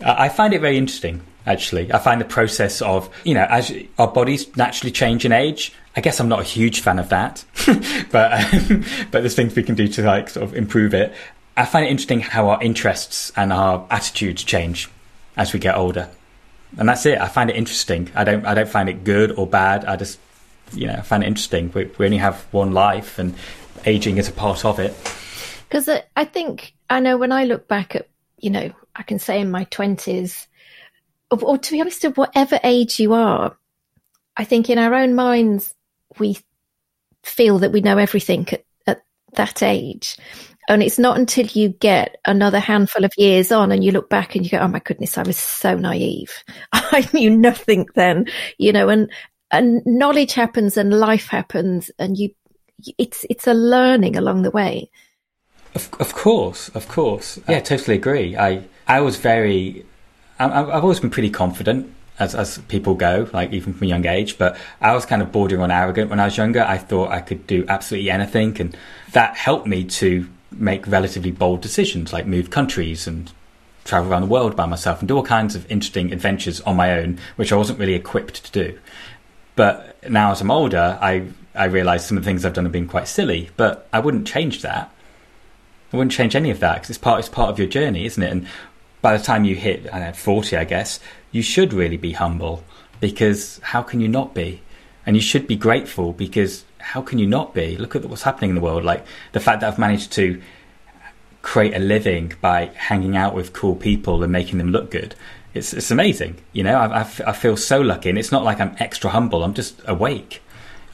[0.00, 1.92] I find it very interesting, actually.
[1.92, 5.72] I find the process of, you know, as our bodies naturally change in age.
[5.94, 7.44] I guess I'm not a huge fan of that,
[8.10, 11.12] but um, but there's things we can do to like sort of improve it.
[11.54, 14.88] I find it interesting how our interests and our attitudes change
[15.36, 16.08] as we get older
[16.78, 17.18] and that's it.
[17.18, 18.10] I find it interesting.
[18.14, 19.84] I don't I don't find it good or bad.
[19.84, 20.18] I just
[20.72, 21.70] you know find it interesting.
[21.72, 23.34] We, we only have one life, and
[23.84, 24.94] aging is a part of it.
[25.68, 28.08] Because I think I know when I look back at
[28.38, 30.48] you know I can say in my twenties,
[31.30, 33.56] or, or to be honest, at whatever age you are,
[34.36, 35.74] I think in our own minds
[36.18, 36.38] we
[37.22, 39.04] feel that we know everything at, at
[39.34, 40.16] that age.
[40.68, 44.34] And it's not until you get another handful of years on and you look back
[44.34, 46.32] and you go, Oh my goodness, I was so naive.
[46.72, 48.26] I knew nothing then,
[48.58, 49.10] you know, and,
[49.50, 52.30] and knowledge happens and life happens and you,
[52.98, 54.90] it's, it's a learning along the way.
[55.74, 57.40] Of, of course, of course.
[57.48, 58.36] Yeah, totally agree.
[58.36, 59.84] I, I was very,
[60.38, 64.06] I, I've always been pretty confident as, as people go, like even from a young
[64.06, 64.38] age.
[64.38, 66.62] But I was kind of bordering on arrogant when I was younger.
[66.62, 68.76] I thought I could do absolutely anything, and
[69.12, 70.28] that helped me to
[70.60, 73.32] make relatively bold decisions like move countries and
[73.84, 76.98] travel around the world by myself and do all kinds of interesting adventures on my
[76.98, 78.78] own, which I wasn't really equipped to do.
[79.56, 82.72] But now, as I'm older, I I realise some of the things I've done have
[82.72, 84.90] been quite silly, but I wouldn't change that.
[85.92, 88.22] I wouldn't change any of that because it's part it's part of your journey, isn't
[88.22, 88.32] it?
[88.32, 88.46] And
[89.02, 92.64] by the time you hit I know, forty, I guess you should really be humble
[93.00, 94.62] because how can you not be?
[95.04, 97.76] And you should be grateful because how can you not be?
[97.76, 98.84] Look at what's happening in the world.
[98.84, 100.42] Like the fact that I've managed to
[101.42, 105.14] create a living by hanging out with cool people and making them look good.
[105.54, 106.36] It's, it's amazing.
[106.52, 108.08] You know, I, I, I feel so lucky.
[108.08, 110.42] And it's not like I'm extra humble, I'm just awake.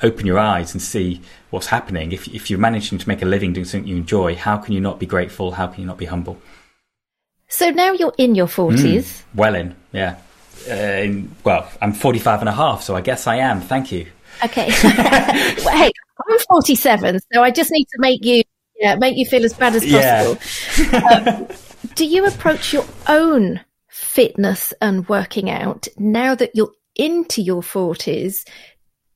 [0.03, 1.21] Open your eyes and see
[1.51, 2.13] what's happening.
[2.13, 4.81] If, if you're managing to make a living doing something you enjoy, how can you
[4.81, 5.53] not be grateful?
[5.53, 6.41] How can you not be humble?
[7.49, 8.77] So now you're in your 40s.
[8.79, 10.17] Mm, well in, yeah.
[10.69, 13.61] Uh, in, well, I'm 45 and a half, so I guess I am.
[13.61, 14.07] Thank you.
[14.45, 14.69] Okay.
[15.65, 15.91] well, hey,
[16.31, 18.43] I'm 47, so I just need to make you
[18.79, 20.93] yeah, make you feel as bad as possible.
[20.93, 21.33] Yeah.
[21.35, 21.49] um,
[21.97, 28.47] do you approach your own fitness and working out now that you're into your 40s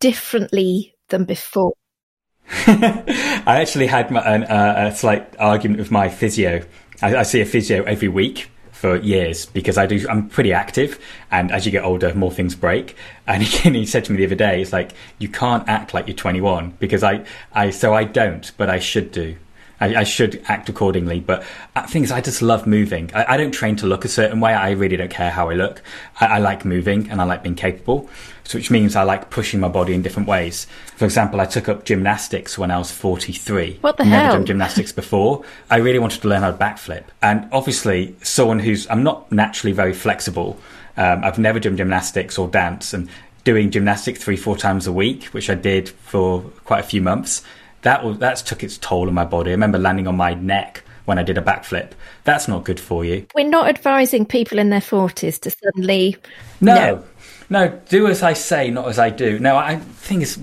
[0.00, 1.74] differently than before?
[2.66, 6.64] I actually had my, an, uh, a slight argument with my physio.
[7.00, 8.50] I, I see a physio every week
[8.82, 10.04] for years because I do.
[10.10, 10.98] I'm pretty active,
[11.30, 12.96] and as you get older, more things break.
[13.28, 14.90] And he, he said to me the other day, "It's like
[15.20, 19.12] you can't act like you're 21 because I, I, so I don't, but I should
[19.12, 19.36] do."
[19.80, 21.18] I, I, should act accordingly.
[21.18, 23.10] But uh, things I just love moving.
[23.14, 24.54] I, I, don't train to look a certain way.
[24.54, 25.82] I really don't care how I look.
[26.20, 28.08] I, I, like moving and I like being capable,
[28.52, 30.66] which means I like pushing my body in different ways.
[30.96, 33.78] For example, I took up gymnastics when I was 43.
[33.80, 34.32] What the Never hell?
[34.34, 35.44] done gymnastics before.
[35.70, 37.04] I really wanted to learn how to backflip.
[37.22, 40.58] And obviously, someone who's, I'm not naturally very flexible.
[40.96, 43.08] Um, I've never done gymnastics or dance and
[43.44, 47.42] doing gymnastics three, four times a week, which I did for quite a few months
[47.82, 49.50] that was that's took its toll on my body.
[49.50, 51.90] I remember landing on my neck when I did a backflip.
[52.24, 53.26] That's not good for you.
[53.34, 56.16] We're not advising people in their forties to suddenly
[56.60, 57.04] no, no,
[57.52, 59.38] no, do as I say, not as I do.
[59.38, 60.38] No, I think it's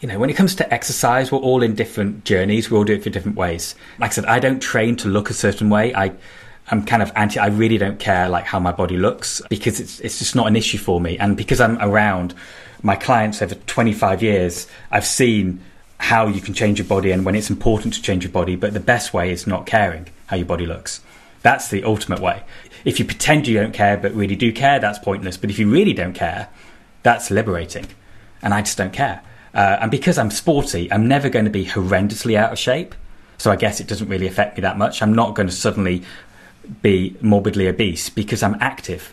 [0.00, 2.70] you know, when it comes to exercise, we're all in different journeys.
[2.70, 3.74] We all do it for different ways.
[3.98, 5.94] Like I said, I don't train to look a certain way.
[5.94, 6.12] I,
[6.68, 7.38] I'm kind of anti.
[7.38, 10.56] I really don't care like how my body looks because it's it's just not an
[10.56, 11.16] issue for me.
[11.16, 12.34] And because I'm around
[12.82, 15.62] my clients over 25 years, I've seen
[15.98, 18.74] how you can change your body and when it's important to change your body, but
[18.74, 21.00] the best way is not caring how your body looks.
[21.42, 22.42] That's the ultimate way.
[22.86, 25.36] If you pretend you don't care but really do care, that's pointless.
[25.36, 26.48] But if you really don't care,
[27.02, 27.86] that's liberating.
[28.40, 29.22] And I just don't care.
[29.52, 32.94] Uh, and because I'm sporty, I'm never going to be horrendously out of shape.
[33.38, 35.02] So I guess it doesn't really affect me that much.
[35.02, 36.04] I'm not going to suddenly
[36.80, 39.12] be morbidly obese because I'm active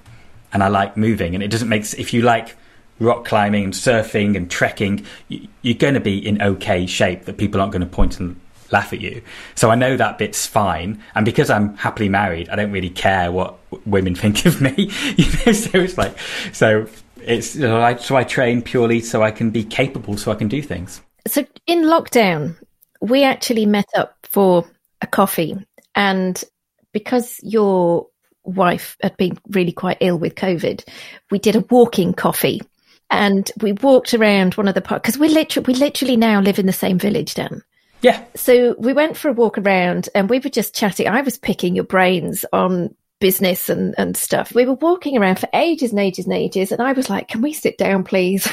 [0.53, 1.33] and I like moving.
[1.33, 2.55] And it doesn't make if you like
[2.99, 7.59] rock climbing and surfing and trekking, you're going to be in okay shape that people
[7.59, 8.39] aren't going to point and
[8.73, 9.21] laugh at you.
[9.55, 11.01] So I know that bit's fine.
[11.15, 14.73] And because I'm happily married, I don't really care what women think of me.
[15.15, 16.17] you know, so it's like,
[16.51, 16.87] so
[17.21, 20.35] it's, you know, I, so I train purely so I can be capable, so I
[20.35, 21.01] can do things.
[21.25, 22.57] So in lockdown,
[22.99, 24.65] we actually met up for
[25.01, 25.55] a coffee
[25.95, 26.43] and
[26.91, 28.07] because your
[28.43, 30.83] wife had been really quite ill with COVID,
[31.31, 32.61] we did a walking coffee
[33.09, 36.59] and we walked around one of the parks because we literally we literally now live
[36.59, 37.61] in the same village, Dan.
[38.03, 38.23] Yeah.
[38.35, 41.07] So we went for a walk around and we were just chatting.
[41.07, 44.53] I was picking your brains on business and, and stuff.
[44.53, 46.73] We were walking around for ages and ages and ages.
[46.73, 48.45] And I was like, can we sit down, please?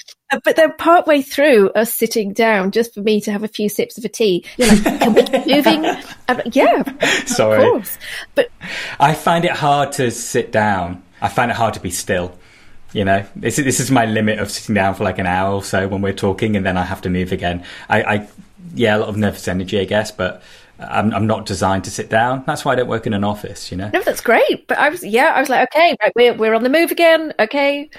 [0.44, 3.96] but then partway through us sitting down just for me to have a few sips
[3.96, 5.84] of a tea, you're like, can we keep moving?
[6.28, 6.82] Like, yeah.
[7.24, 7.64] Sorry.
[7.64, 7.98] Of course.
[8.34, 8.50] But
[9.00, 11.02] I find it hard to sit down.
[11.22, 12.38] I find it hard to be still.
[12.92, 15.54] You know, this is, this is my limit of sitting down for like an hour
[15.54, 17.64] or so when we're talking, and then I have to move again.
[17.88, 18.28] I, I
[18.74, 20.42] yeah, a lot of nervous energy, I guess, but
[20.78, 22.44] I'm, I'm not designed to sit down.
[22.46, 23.70] That's why I don't work in an office.
[23.70, 23.90] You know.
[23.92, 24.66] No, that's great.
[24.66, 27.32] But I was, yeah, I was like, okay, right, we're we're on the move again.
[27.38, 27.90] Okay.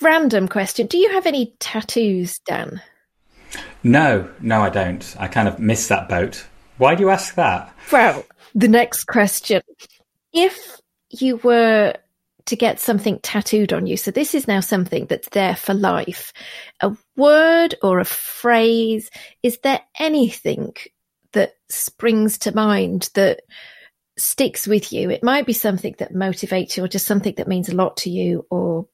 [0.00, 2.80] Random question: Do you have any tattoos, Dan?
[3.82, 5.16] No, no, I don't.
[5.18, 6.46] I kind of missed that boat.
[6.78, 7.74] Why do you ask that?
[7.92, 8.24] Well,
[8.54, 9.62] the next question:
[10.32, 11.94] If you were
[12.50, 13.96] to get something tattooed on you.
[13.96, 16.32] So this is now something that's there for life.
[16.80, 19.08] A word or a phrase.
[19.42, 20.74] Is there anything
[21.32, 23.42] that springs to mind that
[24.18, 25.10] sticks with you?
[25.10, 28.10] It might be something that motivates you or just something that means a lot to
[28.10, 28.86] you or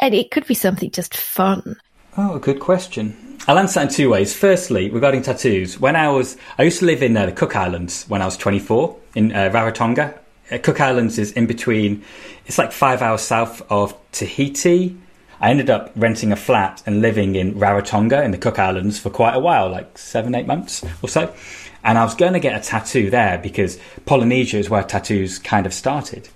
[0.00, 1.76] and it could be something just fun.
[2.16, 3.38] Oh, a good question.
[3.46, 4.34] I'll answer that in two ways.
[4.34, 8.04] Firstly, regarding tattoos, when I was, I used to live in uh, the Cook Islands
[8.08, 10.18] when I was 24 in uh, Rarotonga,
[10.50, 12.04] uh, Cook Islands is in between,
[12.46, 14.96] it's like five hours south of Tahiti.
[15.40, 19.10] I ended up renting a flat and living in Rarotonga in the Cook Islands for
[19.10, 21.34] quite a while, like seven, eight months or so.
[21.82, 25.66] And I was going to get a tattoo there because Polynesia is where tattoos kind
[25.66, 26.28] of started.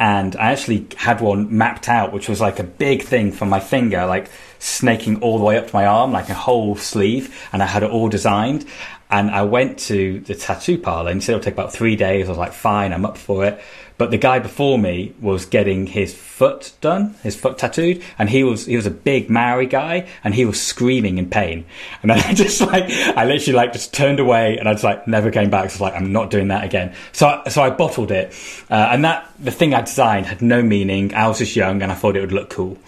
[0.00, 3.60] And I actually had one mapped out, which was like a big thing from my
[3.60, 4.28] finger, like
[4.58, 7.48] snaking all the way up to my arm, like a whole sleeve.
[7.52, 8.66] And I had it all designed.
[9.12, 12.26] And I went to the tattoo parlor and he said it'll take about three days.
[12.26, 13.62] I was like, fine, I'm up for it.
[13.98, 18.42] But the guy before me was getting his foot done, his foot tattooed, and he
[18.42, 21.66] was he was a big Maori guy, and he was screaming in pain.
[22.02, 25.30] And I just like I literally like just turned away, and I just like never
[25.30, 25.70] came back.
[25.70, 26.94] So I was like, I'm not doing that again.
[27.12, 28.34] So I, so I bottled it,
[28.70, 31.14] uh, and that the thing I designed had no meaning.
[31.14, 32.78] I was just young, and I thought it would look cool.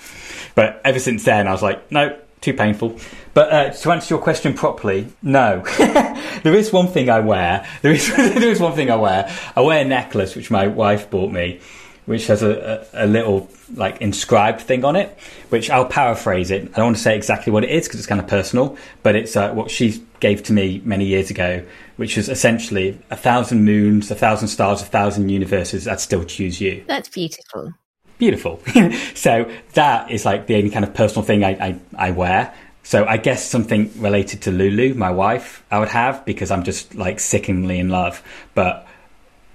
[0.54, 2.98] But ever since then, I was like, no, too painful.
[3.33, 5.62] But uh, to answer your question properly, no.
[5.78, 7.66] there is one thing I wear.
[7.83, 9.35] There is there is one thing I wear.
[9.57, 11.61] I wear a necklace which my wife bought me,
[12.07, 15.18] which has a, a, a little like inscribed thing on it.
[15.48, 16.62] Which I'll paraphrase it.
[16.62, 19.16] I don't want to say exactly what it is because it's kind of personal, but
[19.16, 21.64] it's uh, what she gave to me many years ago,
[21.96, 25.88] which is essentially a thousand moons, a thousand stars, a thousand universes.
[25.88, 26.85] I'd still choose you.
[26.87, 27.72] That's beautiful
[28.18, 28.61] beautiful.
[29.14, 32.55] so that is like the only kind of personal thing I, I, I, wear.
[32.83, 36.94] So I guess something related to Lulu, my wife, I would have because I'm just
[36.94, 38.22] like sickeningly in love.
[38.55, 38.87] But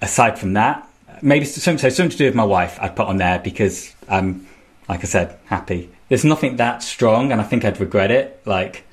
[0.01, 0.87] aside from that,
[1.21, 4.47] maybe something, so something to do with my wife, I'd put on there because I'm,
[4.87, 5.89] like I said, happy.
[6.09, 8.41] There's nothing that strong, and I think I'd regret it.
[8.45, 8.83] Like,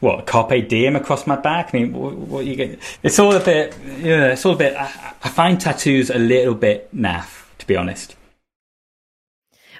[0.00, 1.72] what carpe diem across my back?
[1.72, 2.80] I mean, what, what you get?
[3.02, 4.76] It's all a bit, yeah, it's all a bit.
[4.76, 8.16] I, I find tattoos a little bit naff, to be honest.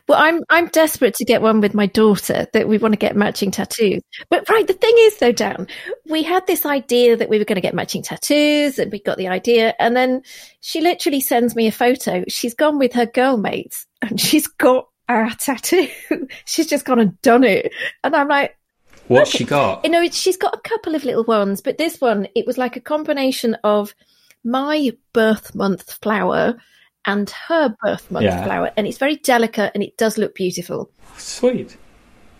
[0.09, 3.17] Well, I'm I'm desperate to get one with my daughter that we want to get
[3.17, 4.03] matching tattoos.
[4.29, 5.67] But right, the thing is though, Dan,
[6.09, 9.19] we had this idea that we were going to get matching tattoos and we got
[9.19, 10.23] the idea and then
[10.61, 12.25] she literally sends me a photo.
[12.29, 15.89] She's gone with her girl mates and she's got our tattoo.
[16.45, 17.73] she's just gone and done it.
[18.05, 18.57] And I'm like,
[19.09, 19.85] What's she got?
[19.85, 22.77] You know, she's got a couple of little ones, but this one, it was like
[22.77, 23.95] a combination of
[24.43, 26.57] my birth month flower
[27.07, 28.45] and her birth month yeah.
[28.45, 30.91] flower, and it's very delicate and it does look beautiful.
[31.17, 31.77] Sweet.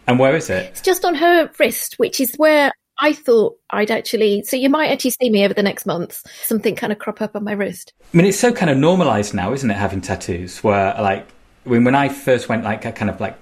[0.07, 0.67] And where is it?
[0.67, 4.45] It's just on her wrist, which is where I thought I'd actually.
[4.45, 6.23] So you might actually see me over the next month.
[6.45, 7.93] Something kind of crop up on my wrist.
[8.13, 9.75] I mean, it's so kind of normalized now, isn't it?
[9.75, 11.27] Having tattoos, where like
[11.65, 13.37] when when I first went like kind of like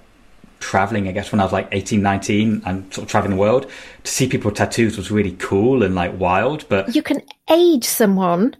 [0.59, 3.69] traveling, I guess when I was like 18, 19 and sort of traveling the world,
[4.03, 6.67] to see people with tattoos was really cool and like wild.
[6.67, 8.55] But you can age someone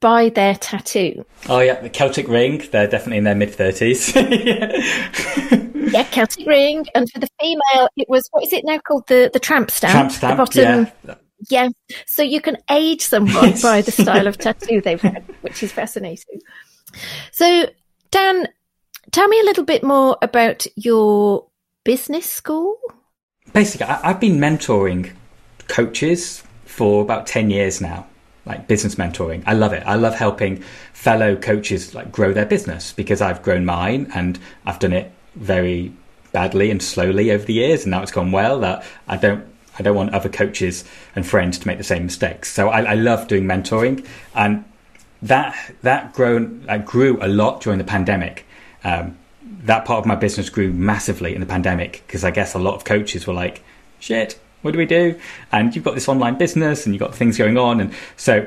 [0.00, 1.24] by their tattoo.
[1.48, 2.62] Oh yeah, the Celtic ring.
[2.70, 4.14] They're definitely in their mid thirties.
[4.16, 9.30] yeah, Celtic ring, and for the female, it was what is it now called the
[9.32, 9.92] the tramp stamp?
[9.92, 10.38] Tramp stamp.
[10.38, 11.14] bottom, yeah.
[11.48, 11.68] Yeah,
[12.06, 16.40] so you can age someone by the style of tattoo they've had, which is fascinating.
[17.32, 17.66] So,
[18.10, 18.46] Dan,
[19.10, 21.46] tell me a little bit more about your
[21.84, 22.76] business school.
[23.52, 25.12] Basically, I, I've been mentoring
[25.68, 28.06] coaches for about 10 years now,
[28.50, 29.44] like business mentoring.
[29.46, 29.84] I love it.
[29.86, 34.80] I love helping fellow coaches like grow their business because I've grown mine and I've
[34.80, 35.92] done it very
[36.32, 39.46] badly and slowly over the years and now it's gone well that I don't
[39.78, 40.84] I don't want other coaches
[41.14, 42.52] and friends to make the same mistakes.
[42.52, 44.64] So I, I love doing mentoring and
[45.22, 48.46] that that grown uh, grew a lot during the pandemic.
[48.82, 49.16] Um,
[49.62, 52.74] that part of my business grew massively in the pandemic because I guess a lot
[52.74, 53.62] of coaches were like,
[54.00, 55.18] "Shit, what do we do?"
[55.52, 58.46] And you've got this online business and you've got things going on, and so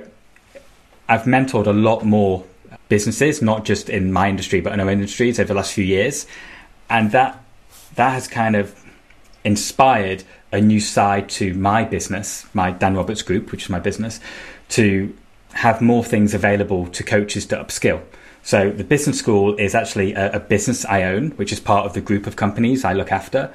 [1.07, 2.43] I've mentored a lot more
[2.89, 6.27] businesses, not just in my industry but in other industries over the last few years,
[6.89, 7.43] and that
[7.95, 8.83] that has kind of
[9.43, 14.19] inspired a new side to my business, my Dan Roberts Group, which is my business,
[14.69, 15.13] to
[15.53, 18.01] have more things available to coaches to upskill.
[18.43, 21.93] So the business school is actually a, a, business I own, which is part of
[21.93, 23.51] the group of companies I look after,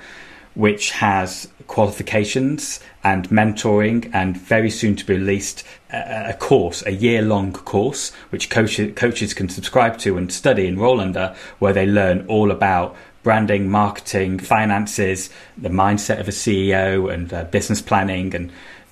[0.59, 6.91] which has qualifications and mentoring, and very soon to be released a, a course, a
[6.91, 11.73] year long course, which coaches, coaches can subscribe to and study, and enroll under, where
[11.73, 17.81] they learn all about branding, marketing, finances, the mindset of a CEO, and uh, business
[17.81, 18.51] planning and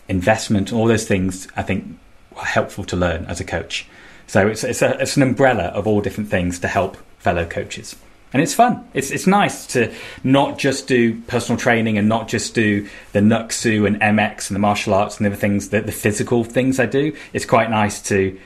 [0.09, 0.73] investment.
[0.73, 1.99] All those things, I think,
[2.37, 3.89] are helpful to learn as a coach.
[4.29, 7.97] So it's it's, a, it's an umbrella of all different things to help fellow coaches.
[8.37, 8.87] And it's fun.
[8.93, 9.91] It's it's nice to
[10.23, 14.59] not just do personal training and not just do the Nuxu and MX and the
[14.59, 17.17] martial arts and the other things, the, the physical things I do.
[17.33, 18.39] It's quite nice to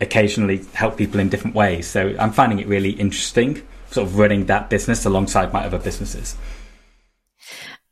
[0.00, 1.86] occasionally help people in different ways.
[1.86, 6.36] So I'm finding it really interesting, sort of running that business alongside my other businesses.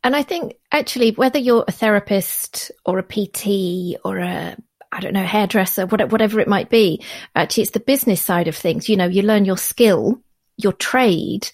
[0.02, 4.56] And I think actually, whether you're a therapist or a PT or a
[4.90, 7.02] I don't know, hairdresser, whatever it might be.
[7.34, 8.90] Actually, it's the business side of things.
[8.90, 10.22] You know, you learn your skill,
[10.62, 11.50] your trade,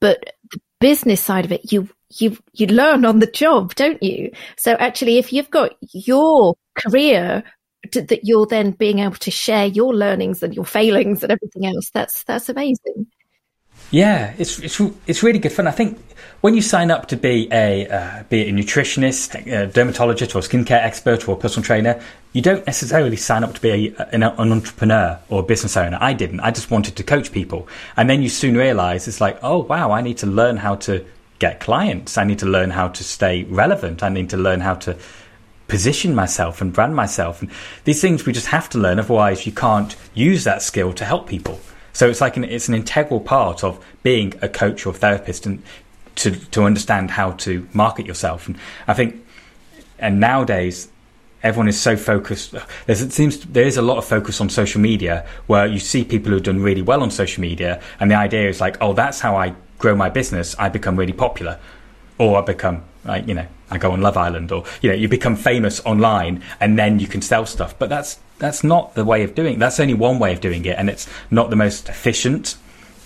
[0.00, 4.30] but the business side of it, you, you, you learn on the job, don't you?
[4.56, 7.42] So actually, if you've got your career
[7.92, 11.66] to, that you're then being able to share your learnings and your failings and everything
[11.66, 13.06] else, that's, that's amazing.
[13.90, 15.66] Yeah, it's it's it's really good fun.
[15.66, 15.98] I think
[16.40, 20.82] when you sign up to be a uh, be a nutritionist, a dermatologist, or skincare
[20.82, 22.00] expert, or personal trainer,
[22.34, 25.96] you don't necessarily sign up to be a, an, an, entrepreneur or a business owner.
[26.00, 26.40] I didn't.
[26.40, 27.66] I just wanted to coach people,
[27.96, 31.06] and then you soon realize it's like, oh wow, I need to learn how to
[31.38, 32.18] get clients.
[32.18, 34.02] I need to learn how to stay relevant.
[34.02, 34.96] I need to learn how to
[35.68, 37.40] position myself and brand myself.
[37.40, 37.50] And
[37.84, 38.98] these things we just have to learn.
[38.98, 41.60] Otherwise, you can't use that skill to help people.
[41.92, 45.62] So it's like an, it's an integral part of being a coach or therapist and
[46.16, 48.48] to, to understand how to market yourself.
[48.48, 48.58] And
[48.88, 49.24] I think,
[49.98, 50.88] and nowadays,
[51.44, 52.54] everyone is so focused.
[52.86, 56.02] There's, it seems there is a lot of focus on social media where you see
[56.02, 59.20] people who've done really well on social media, and the idea is like, oh, that's
[59.20, 60.56] how I grow my business.
[60.58, 61.60] I become really popular,
[62.18, 65.08] or I become like you know I go on Love Island, or you know you
[65.08, 67.78] become famous online, and then you can sell stuff.
[67.78, 69.54] But that's that's not the way of doing.
[69.54, 69.58] It.
[69.58, 72.56] That's only one way of doing it, and it's not the most efficient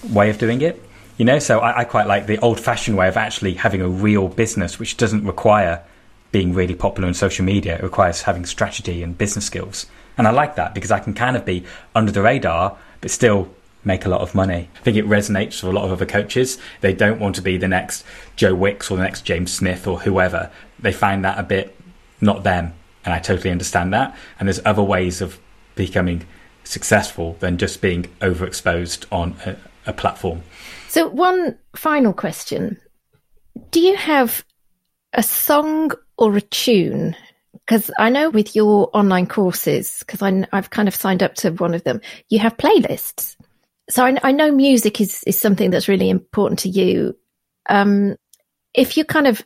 [0.09, 0.83] way of doing it.
[1.17, 4.29] You know, so I, I quite like the old-fashioned way of actually having a real
[4.29, 5.83] business, which doesn't require
[6.31, 7.77] being really popular on social media.
[7.77, 11.37] It requires having strategy and business skills, and I like that because I can kind
[11.37, 11.65] of be
[11.95, 13.55] under the radar, but still
[13.85, 14.69] make a lot of money.
[14.77, 16.59] I think it resonates with a lot of other coaches.
[16.81, 18.05] They don't want to be the next
[18.37, 20.51] Joe Wicks or the next James Smith or whoever.
[20.79, 21.75] They find that a bit
[22.21, 22.75] not them
[23.09, 24.15] and I totally understand that.
[24.39, 25.39] And there's other ways of
[25.77, 26.27] becoming
[26.65, 29.57] successful than just being overexposed on a,
[29.87, 30.43] a platform.
[30.89, 32.79] So, one final question
[33.71, 34.45] Do you have
[35.15, 37.17] a song or a tune?
[37.53, 41.75] Because I know with your online courses, because I've kind of signed up to one
[41.75, 43.37] of them, you have playlists.
[43.89, 47.17] So I, I know music is, is something that's really important to you.
[47.69, 48.17] Um,
[48.75, 49.43] if you're kind of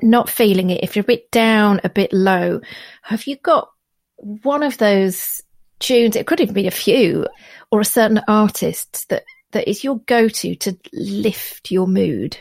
[0.00, 2.60] not feeling it, if you're a bit down, a bit low,
[3.02, 3.70] have you got
[4.16, 5.42] one of those
[5.78, 6.16] tunes?
[6.16, 7.26] It could even be a few,
[7.70, 12.38] or a certain artist that that is your go-to to lift your mood.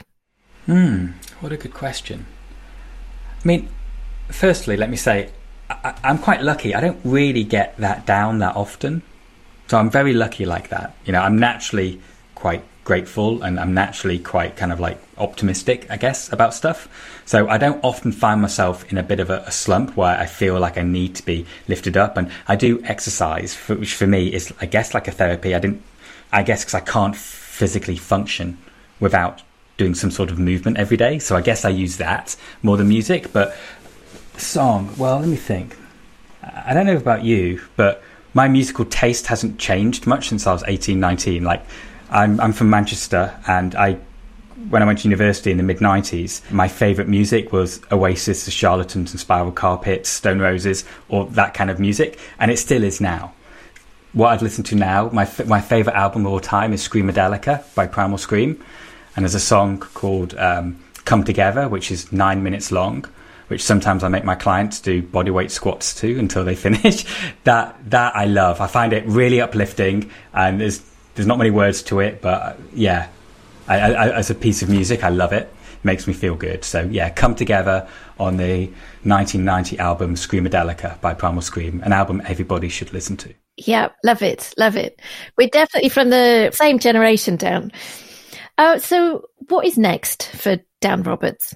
[0.65, 1.07] Hmm,
[1.41, 2.25] what a good question.
[3.43, 3.69] I mean,
[4.29, 5.31] firstly, let me say
[5.69, 6.75] I, I'm quite lucky.
[6.75, 9.01] I don't really get that down that often,
[9.67, 10.95] so I'm very lucky like that.
[11.05, 11.99] You know, I'm naturally
[12.35, 16.89] quite grateful and I'm naturally quite kind of like optimistic, I guess, about stuff.
[17.25, 20.25] So I don't often find myself in a bit of a, a slump where I
[20.25, 22.17] feel like I need to be lifted up.
[22.17, 25.53] And I do exercise, for, which for me is, I guess, like a therapy.
[25.53, 25.83] I didn't,
[26.31, 28.57] I guess, because I can't physically function
[28.99, 29.43] without
[29.82, 31.17] doing some sort of movement every day.
[31.17, 33.34] So I guess I use that more than music.
[33.34, 33.57] But
[34.38, 35.75] song, well, let me think.
[36.43, 38.03] I don't know about you, but
[38.36, 41.43] my musical taste hasn't changed much since I was 18, 19.
[41.43, 41.65] Like,
[42.11, 43.97] I'm, I'm from Manchester and I
[44.69, 48.51] when I went to university in the mid 90s, my favourite music was Oasis, The
[48.51, 53.01] Charlatans, and Spiral Carpets, Stone Roses, or that kind of music, and it still is
[53.01, 53.34] now.
[54.13, 57.88] What I'd listen to now, my, my favourite album of all time is Screamadelica by
[57.88, 58.63] Primal Scream,
[59.16, 63.05] and there's a song called um, Come Together, which is nine minutes long,
[63.47, 67.05] which sometimes I make my clients do bodyweight squats to until they finish.
[67.43, 68.62] that that I love.
[68.62, 70.82] I find it really uplifting, and there's
[71.16, 73.09] there's not many words to it, but yeah,
[73.68, 75.43] I, I, as a piece of music, I love it.
[75.43, 75.55] it.
[75.84, 76.64] Makes me feel good.
[76.64, 77.88] So yeah, come together
[78.20, 78.68] on the
[79.03, 83.34] 1990 album Screamadelica by Primal Scream, an album everybody should listen to.
[83.57, 85.01] Yeah, love it, love it.
[85.38, 87.72] We're definitely from the same generation, Dan.
[88.58, 91.56] Uh, so, what is next for Dan Roberts?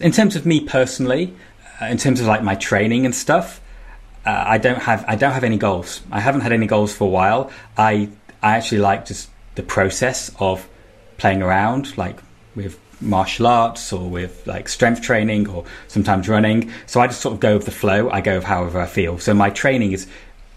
[0.00, 1.34] In terms of me personally,
[1.80, 3.60] uh, in terms of like my training and stuff,
[4.26, 6.00] uh, I don't have I don't have any goals.
[6.10, 7.50] I haven't had any goals for a while.
[7.76, 8.10] I
[8.42, 10.68] I actually like just the process of
[11.16, 12.18] playing around, like
[12.54, 16.70] with martial arts or with like strength training or sometimes running.
[16.86, 18.10] So I just sort of go with the flow.
[18.10, 19.18] I go with however I feel.
[19.18, 20.06] So my training is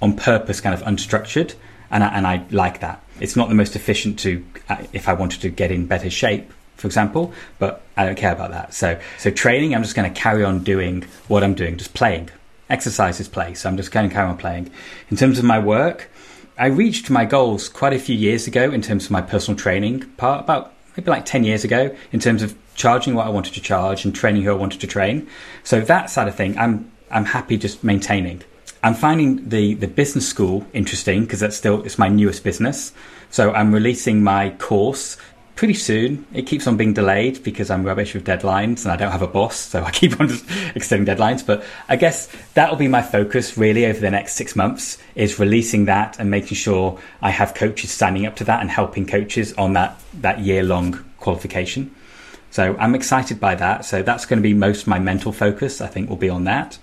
[0.01, 1.55] on purpose, kind of unstructured,
[1.89, 3.03] and I, and I like that.
[3.19, 6.51] It's not the most efficient to uh, if I wanted to get in better shape
[6.77, 8.73] for example, but I don't care about that.
[8.73, 12.29] So, so training, I'm just going to carry on doing what I'm doing, just playing.
[12.69, 14.69] Exercise is play, so I'm just going to carry on playing.
[15.09, 16.09] In terms of my work,
[16.57, 20.01] I reached my goals quite a few years ago in terms of my personal training
[20.17, 23.61] part, about maybe like 10 years ago, in terms of charging what I wanted to
[23.61, 25.27] charge and training who I wanted to train.
[25.63, 28.43] So that side of thing, I'm, I'm happy just maintaining.
[28.83, 32.93] I'm finding the, the business school interesting because that's still, it's my newest business.
[33.29, 35.17] So I'm releasing my course
[35.57, 36.25] pretty soon.
[36.33, 39.27] It keeps on being delayed because I'm rubbish with deadlines and I don't have a
[39.27, 41.45] boss, so I keep on just extending deadlines.
[41.45, 45.85] But I guess that'll be my focus really over the next six months is releasing
[45.85, 49.73] that and making sure I have coaches standing up to that and helping coaches on
[49.73, 51.93] that that year long qualification.
[52.51, 53.83] So I'm excited by that.
[53.83, 55.81] So that's going to be most my mental focus.
[55.81, 56.77] I think will be on that.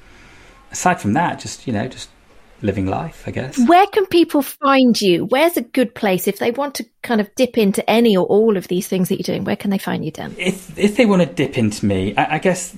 [0.75, 2.09] Aside from that, just you know, just
[2.63, 3.57] living life, I guess.
[3.69, 5.27] Where can people find you?
[5.27, 8.57] Where's a good place if they want to kind of dip into any or all
[8.57, 9.45] of these things that you're doing?
[9.45, 10.35] Where can they find you, Dan?
[10.37, 12.77] If if they want to dip into me, I, I guess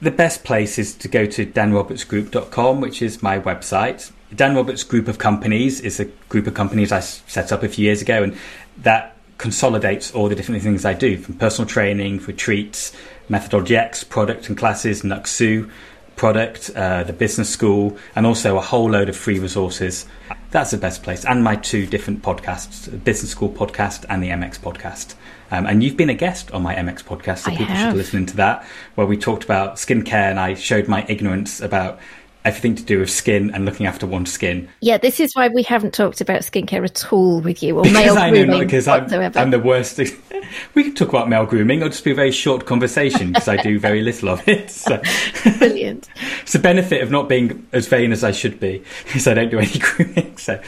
[0.00, 4.10] the best place is to go to danrobertsgroup.com, which is my website.
[4.34, 7.84] Dan Roberts Group of Companies is a group of companies I set up a few
[7.84, 8.36] years ago, and
[8.78, 12.92] that consolidates all the different things I do from personal training, retreats,
[13.28, 15.70] Methodology X, product and classes, Nuxu,
[16.18, 20.04] product, uh, the business school, and also a whole load of free resources.
[20.50, 21.24] That's the best place.
[21.24, 25.14] And my two different podcasts, the Business School podcast and the MX podcast.
[25.50, 27.92] Um, and you've been a guest on my MX podcast, so I people have.
[27.92, 28.66] should listen to that,
[28.96, 31.98] where we talked about skincare and I showed my ignorance about
[32.44, 34.68] everything to do with skin and looking after one's skin.
[34.80, 38.18] Yeah, this is why we haven't talked about skincare at all with you or male
[38.18, 39.38] I know grooming not because I'm, whatsoever.
[39.38, 39.98] I'm the worst.
[40.74, 41.78] we can talk about male grooming.
[41.78, 44.70] It'll just be a very short conversation because I do very little of it.
[44.70, 45.00] So.
[45.58, 46.08] Brilliant.
[46.42, 49.50] It's the benefit of not being as vain as I should be, because I don't
[49.50, 50.38] do any grooming.
[50.38, 50.58] So,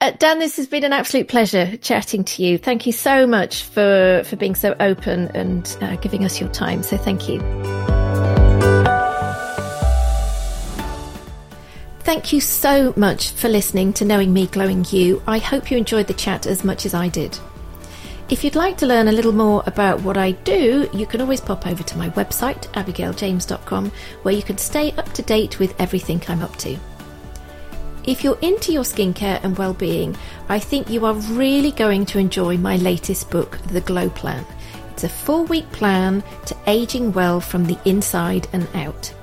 [0.00, 2.58] Uh, Dan, this has been an absolute pleasure chatting to you.
[2.58, 6.84] Thank you so much for, for being so open and uh, giving us your time.
[6.84, 7.40] So thank you.
[12.10, 15.22] Thank you so much for listening to Knowing Me, Glowing You.
[15.28, 17.38] I hope you enjoyed the chat as much as I did.
[18.28, 21.40] If you'd like to learn a little more about what I do, you can always
[21.40, 23.92] pop over to my website, abigailjames.com,
[24.22, 26.76] where you can stay up to date with everything I'm up to.
[28.02, 30.16] If you're into your skincare and well-being,
[30.48, 34.44] I think you are really going to enjoy my latest book, The Glow Plan.
[34.90, 39.14] It's a four-week plan to aging well from the inside and out.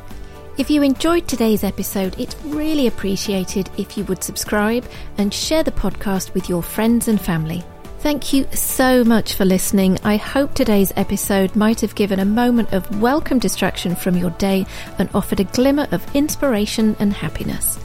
[0.58, 4.90] If you enjoyed today's episode, it's really appreciated if you would subscribe
[5.20, 7.64] and share the podcast with your friends and family.
[8.00, 10.00] Thank you so much for listening.
[10.04, 14.66] I hope today's episode might have given a moment of welcome distraction from your day
[14.98, 17.78] and offered a glimmer of inspiration and happiness.